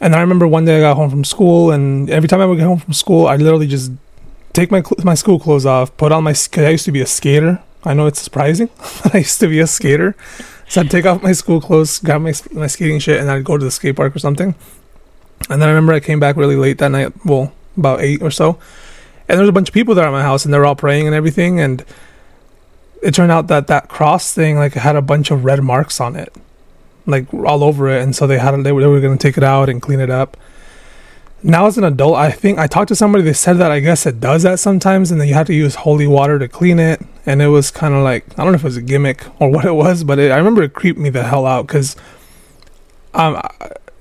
[0.00, 2.56] And I remember one day I got home from school and every time I would
[2.56, 3.92] get home from school I literally just
[4.54, 7.06] take my my school clothes off, put on my sk- I used to be a
[7.06, 7.62] skater.
[7.84, 8.70] I know it's surprising,
[9.02, 10.16] but I used to be a skater.
[10.68, 13.58] So I'd take off my school clothes, grab my my skating shit and I'd go
[13.58, 14.54] to the skate park or something.
[15.50, 18.30] And then I remember I came back really late that night, well, about 8 or
[18.30, 18.58] so.
[19.28, 20.76] And there was a bunch of people there at my house and they were all
[20.76, 21.84] praying and everything and
[23.02, 26.16] it turned out that that cross thing like had a bunch of red marks on
[26.16, 26.34] it
[27.06, 29.36] like all over it and so they had they were, they were going to take
[29.36, 30.38] it out and clean it up
[31.44, 33.22] now as an adult, I think I talked to somebody.
[33.22, 35.74] They said that I guess it does that sometimes, and then you have to use
[35.74, 37.02] holy water to clean it.
[37.26, 39.50] And it was kind of like I don't know if it was a gimmick or
[39.52, 41.96] what it was, but it, I remember it creeped me the hell out because,
[43.12, 43.40] um,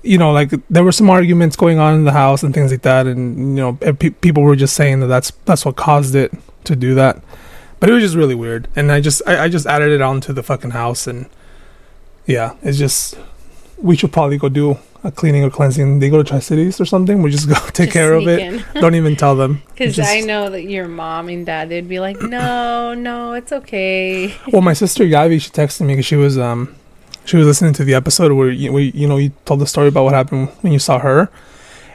[0.02, 2.82] you know, like there were some arguments going on in the house and things like
[2.82, 6.32] that, and you know, pe- people were just saying that that's that's what caused it
[6.64, 7.22] to do that.
[7.78, 10.32] But it was just really weird, and I just I, I just added it onto
[10.32, 11.26] the fucking house, and
[12.26, 13.18] yeah, it's just
[13.76, 15.98] we should probably go do a cleaning or cleansing.
[16.00, 17.22] They go to Tri Cities or something.
[17.22, 18.64] We just go take care of it.
[18.74, 19.62] Don't even tell them.
[19.74, 23.52] Because Just- I know that your mom and dad, they'd be like, no, no, it's
[23.52, 24.34] okay.
[24.52, 26.74] Well, my sister Yavi, she texted me because she was um
[27.24, 29.88] she was listening to the episode where you, we, you know you told the story
[29.88, 31.28] about what happened when you saw her,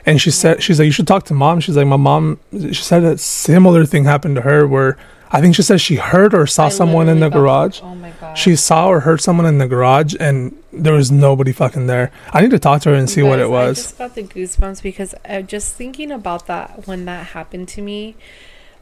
[0.05, 1.59] and she said she's like you should talk to mom.
[1.61, 2.39] She's like my mom.
[2.51, 4.97] She said that similar thing happened to her where
[5.31, 7.81] I think she said she heard or saw I someone in the garage.
[7.83, 8.37] Oh my god.
[8.37, 12.11] She saw or heard someone in the garage, and there was nobody fucking there.
[12.33, 13.77] I need to talk to her and see what it I was.
[13.77, 18.15] just got the goosebumps because uh, just thinking about that when that happened to me,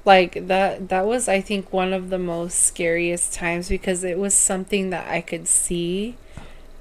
[0.05, 4.33] like that that was I think one of the most scariest times because it was
[4.33, 6.15] something that I could see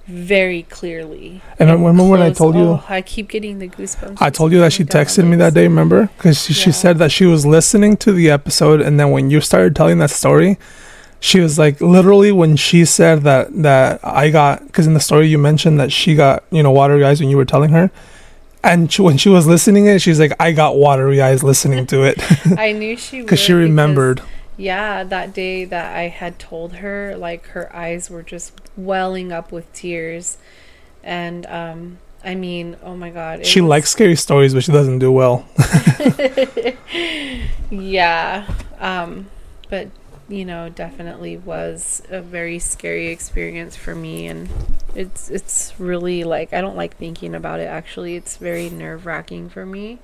[0.07, 1.43] very clearly.
[1.59, 4.19] And I remember when I told you- oh, I keep getting the goosebumps.
[4.21, 6.09] I told you that she texted me that day, remember?
[6.17, 9.41] Because she, she said that she was listening to the episode, and then when you
[9.41, 10.59] started telling that story,
[11.19, 15.27] she was like, literally, when she said that that I got, because in the story
[15.29, 17.91] you mentioned that she got, you know, watery eyes when you were telling her,
[18.63, 22.03] and she, when she was listening it, she's like, I got watery eyes listening to
[22.05, 22.19] it
[22.59, 24.23] I knew she because she remembered.
[24.59, 29.53] Yeah, that day that I had told her, like her eyes were just welling up
[29.53, 30.37] with tears,
[31.03, 34.99] and um, I mean, oh my god, She was- likes scary stories, but she doesn't
[34.99, 35.47] do well.
[37.71, 38.47] yeah,
[38.79, 39.27] um,
[39.69, 39.89] but
[40.29, 44.49] you know, definitely was a very scary experience for me, and
[44.95, 47.67] it's it's really like I don't like thinking about it.
[47.67, 49.99] Actually, it's very nerve wracking for me.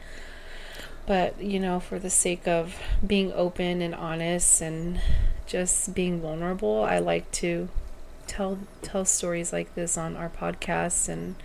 [1.06, 5.00] But you know, for the sake of being open and honest and
[5.46, 7.68] just being vulnerable, I like to
[8.32, 11.36] tell tell stories like this on our podcast and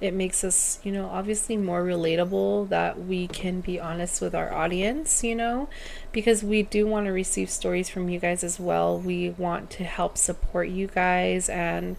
[0.00, 4.52] it makes us, you know, obviously more relatable that we can be honest with our
[4.52, 5.68] audience, you know,
[6.12, 8.98] because we do want to receive stories from you guys as well.
[8.98, 11.96] We want to help support you guys and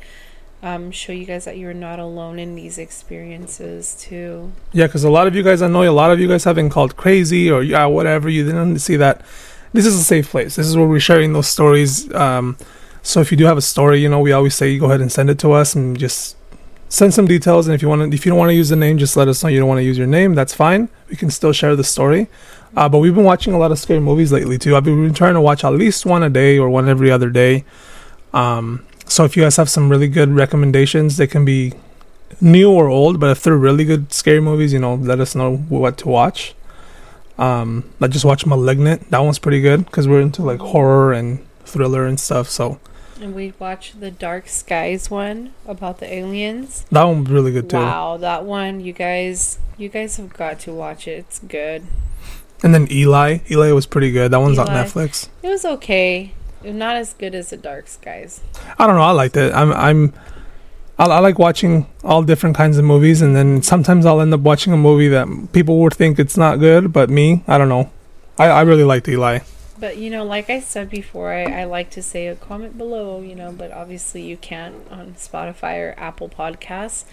[0.62, 4.52] um, show you guys that you're not alone in these experiences too.
[4.74, 6.56] Yeah, because a lot of you guys, I know a lot of you guys have
[6.56, 8.30] been called crazy or yeah, whatever.
[8.30, 9.22] You didn't see that.
[9.74, 10.56] This is a safe place.
[10.56, 12.14] This is where we're sharing those stories.
[12.14, 12.58] Um,
[13.06, 15.12] so if you do have a story, you know, we always say go ahead and
[15.12, 16.36] send it to us and just
[16.90, 17.68] send some details.
[17.68, 19.28] And if you want to, if you don't want to use the name, just let
[19.28, 20.34] us know you don't want to use your name.
[20.34, 20.90] That's fine.
[21.08, 22.28] We can still share the story.
[22.76, 24.76] Uh, but we've been watching a lot of scary movies lately too.
[24.76, 27.64] I've been trying to watch at least one a day or one every other day.
[28.34, 31.74] Um, so if you guys have some really good recommendations, they can be
[32.42, 35.58] new or old, but if they're really good scary movies, you know, let us know
[35.58, 36.56] what to watch.
[37.38, 39.12] Um, I just watched *Malignant*.
[39.12, 42.50] That one's pretty good because we're into like horror and thriller and stuff.
[42.50, 42.80] So
[43.22, 46.86] And we watched the Dark Skies one about the aliens.
[46.92, 47.78] that one's really good too.
[47.78, 51.20] Wow, that one you guys you guys have got to watch it.
[51.20, 51.84] It's good.
[52.64, 53.40] And then *Eli*.
[53.50, 54.32] *Eli* was pretty good.
[54.32, 55.30] That one's on Netflix.
[55.44, 56.34] It was okay.
[56.64, 58.42] Not as good as the Dark Skies.
[58.80, 59.02] I don't know.
[59.04, 59.54] I liked it.
[59.54, 60.14] I'm I'm.
[60.98, 64.40] I, I like watching all different kinds of movies, and then sometimes I'll end up
[64.40, 67.92] watching a movie that people would think it's not good, but me, I don't know.
[68.40, 69.40] I, I really liked *Eli*.
[69.78, 73.22] But you know, like I said before, I, I like to say a comment below,
[73.22, 77.04] you know, but obviously you can't on Spotify or Apple Podcasts.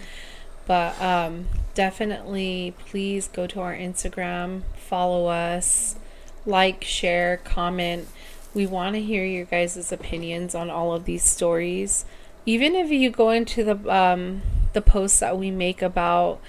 [0.65, 5.97] But um, definitely please go to our Instagram, follow us,
[6.45, 8.07] like, share, comment.
[8.53, 12.05] We want to hear your guys' opinions on all of these stories.
[12.45, 14.41] Even if you go into the um,
[14.73, 16.39] the posts that we make about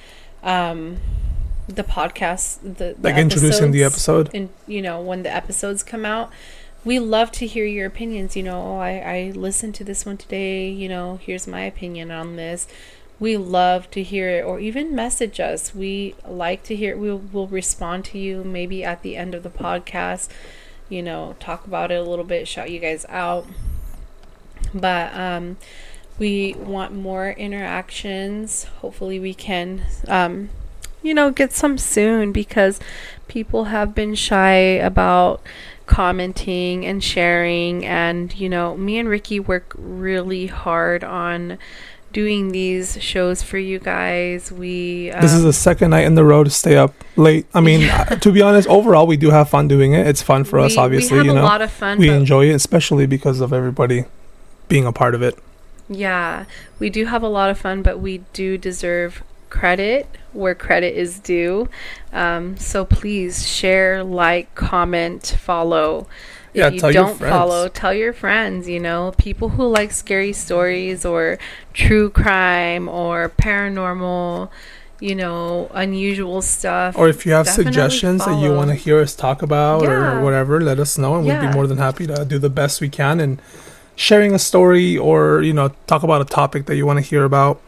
[0.42, 0.98] um,
[1.68, 4.30] the podcast, the, the Like introducing the episode.
[4.34, 6.30] and you know when the episodes come out.
[6.84, 10.18] We love to hear your opinions you know oh, I, I listened to this one
[10.18, 12.66] today you know here's my opinion on this.
[13.18, 15.74] We love to hear it or even message us.
[15.74, 19.50] We like to hear we'll, we'll respond to you maybe at the end of the
[19.50, 20.28] podcast
[20.90, 23.46] you know talk about it a little bit shout you guys out.
[24.74, 25.56] But um
[26.18, 28.64] we want more interactions.
[28.82, 30.50] Hopefully we can um
[31.04, 32.80] you know get some soon because
[33.28, 34.54] people have been shy
[34.90, 35.40] about
[35.86, 41.58] commenting and sharing and you know me and Ricky work really hard on
[42.12, 46.24] doing these shows for you guys we um, This is the second night in the
[46.24, 47.44] row to stay up late.
[47.52, 47.80] I mean,
[48.20, 50.06] to be honest, overall we do have fun doing it.
[50.06, 51.12] It's fun for us, we- obviously.
[51.12, 54.04] we have you a know, lot of fun we enjoy it, especially because of everybody
[54.68, 55.36] being a part of it.
[55.88, 56.46] Yeah,
[56.78, 59.22] we do have a lot of fun, but we do deserve
[59.58, 61.68] credit where credit is due.
[62.12, 66.08] Um, so please share, like, comment, follow.
[66.52, 69.92] If Yeah, you tell your don't follow, tell your friends, you know, people who like
[69.92, 71.38] scary stories or
[71.72, 74.48] true crime or paranormal,
[75.00, 76.96] you know, unusual stuff.
[76.96, 79.90] Or if you have suggestions that you want to hear us talk about Yeah.
[80.18, 82.80] or whatever, let us know, and we'd be more than happy to do the best
[82.80, 83.40] we can and
[83.96, 87.22] sharing a story or you know talk about a topic that you want to hear
[87.24, 87.60] about.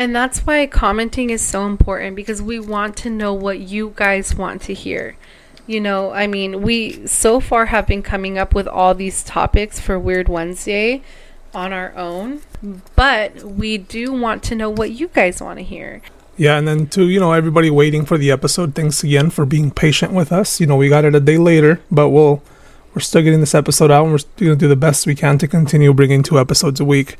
[0.00, 4.34] And that's why commenting is so important because we want to know what you guys
[4.34, 5.18] want to hear.
[5.66, 9.78] You know, I mean, we so far have been coming up with all these topics
[9.78, 11.02] for Weird Wednesday
[11.52, 12.40] on our own,
[12.96, 16.00] but we do want to know what you guys want to hear.
[16.38, 19.70] Yeah, and then to you know everybody waiting for the episode, thanks again for being
[19.70, 20.60] patient with us.
[20.60, 22.42] You know we got it a day later, but we'll
[22.94, 25.36] we're still getting this episode out, and we're going to do the best we can
[25.36, 27.16] to continue bringing two episodes a week.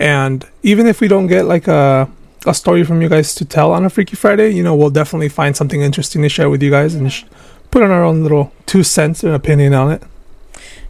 [0.00, 2.10] And even if we don't get like a
[2.46, 5.28] a story from you guys to tell on a Freaky Friday, you know we'll definitely
[5.28, 7.24] find something interesting to share with you guys and sh-
[7.70, 10.02] put on our own little two cents and opinion on it.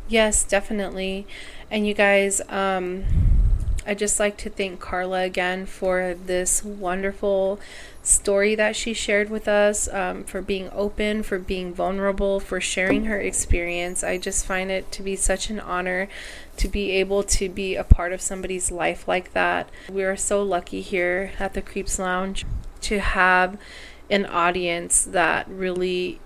[0.08, 1.26] Yes, definitely.
[1.70, 3.04] And you guys, um,
[3.86, 7.58] I just like to thank Carla again for this wonderful
[8.04, 13.06] story that she shared with us, um, for being open, for being vulnerable, for sharing
[13.06, 14.04] her experience.
[14.04, 16.08] I just find it to be such an honor
[16.58, 19.70] to be able to be a part of somebody's life like that.
[19.90, 22.44] We are so lucky here at the Creeps Lounge
[22.82, 23.58] to have
[24.10, 26.20] an audience that really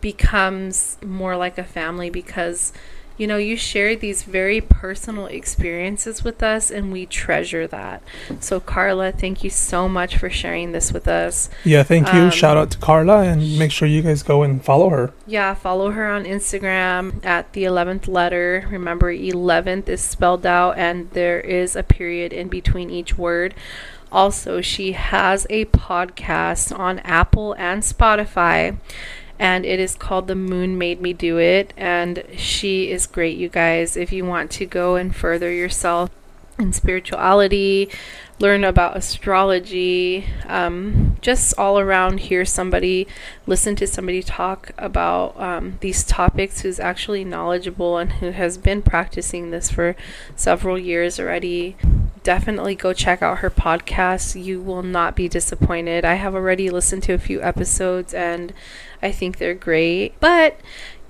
[0.00, 2.72] becomes more like a family because
[3.16, 8.02] you know you share these very personal experiences with us and we treasure that.
[8.40, 11.48] So carla thank you so much for sharing this with us.
[11.64, 12.20] Yeah, thank you.
[12.20, 15.12] Um, Shout out to Carla, and make sure you guys go and follow her.
[15.26, 18.66] yeah follow her on instagram at the 11th letter.
[18.70, 23.54] Remember 11th is spelled out and there is a period in between each word.
[24.10, 28.76] Also she has a podcast on apple and spotify
[29.42, 31.74] and it is called The Moon Made Me Do It.
[31.76, 33.96] And she is great, you guys.
[33.96, 36.10] If you want to go and further yourself
[36.60, 37.90] in spirituality,
[38.38, 43.08] learn about astrology, um, just all around hear somebody,
[43.44, 48.80] listen to somebody talk about um, these topics who's actually knowledgeable and who has been
[48.80, 49.96] practicing this for
[50.36, 51.74] several years already.
[52.22, 54.40] Definitely go check out her podcast.
[54.40, 56.04] You will not be disappointed.
[56.04, 58.52] I have already listened to a few episodes and
[59.02, 60.18] I think they're great.
[60.20, 60.60] But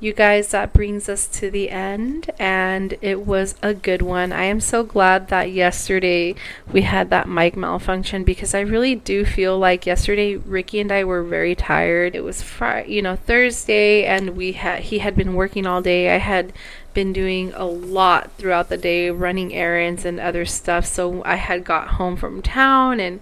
[0.03, 4.33] you guys, that brings us to the end, and it was a good one.
[4.33, 6.35] I am so glad that yesterday
[6.73, 11.05] we had that mic malfunction because I really do feel like yesterday Ricky and I
[11.05, 12.17] were very tired.
[12.17, 16.13] It was Friday, you know, Thursday, and we had he had been working all day.
[16.13, 16.53] I had
[16.95, 20.85] been doing a lot throughout the day, running errands and other stuff.
[20.85, 23.21] So I had got home from town and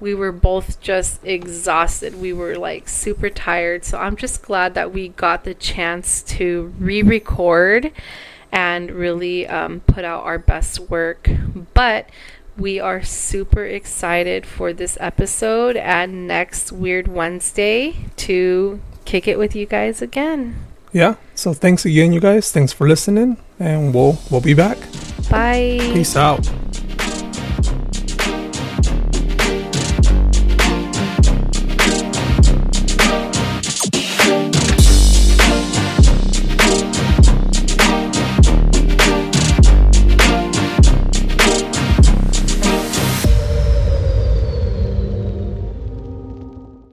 [0.00, 2.20] we were both just exhausted.
[2.20, 3.84] We were like super tired.
[3.84, 7.92] So I'm just glad that we got the chance to re record
[8.52, 11.28] and really um, put out our best work.
[11.74, 12.08] But
[12.56, 19.54] we are super excited for this episode and next Weird Wednesday to kick it with
[19.54, 20.56] you guys again.
[20.92, 21.14] Yeah.
[21.34, 22.50] So thanks again, you guys.
[22.50, 24.78] Thanks for listening, and we'll we'll be back.
[25.30, 25.78] Bye.
[25.80, 26.50] Peace out.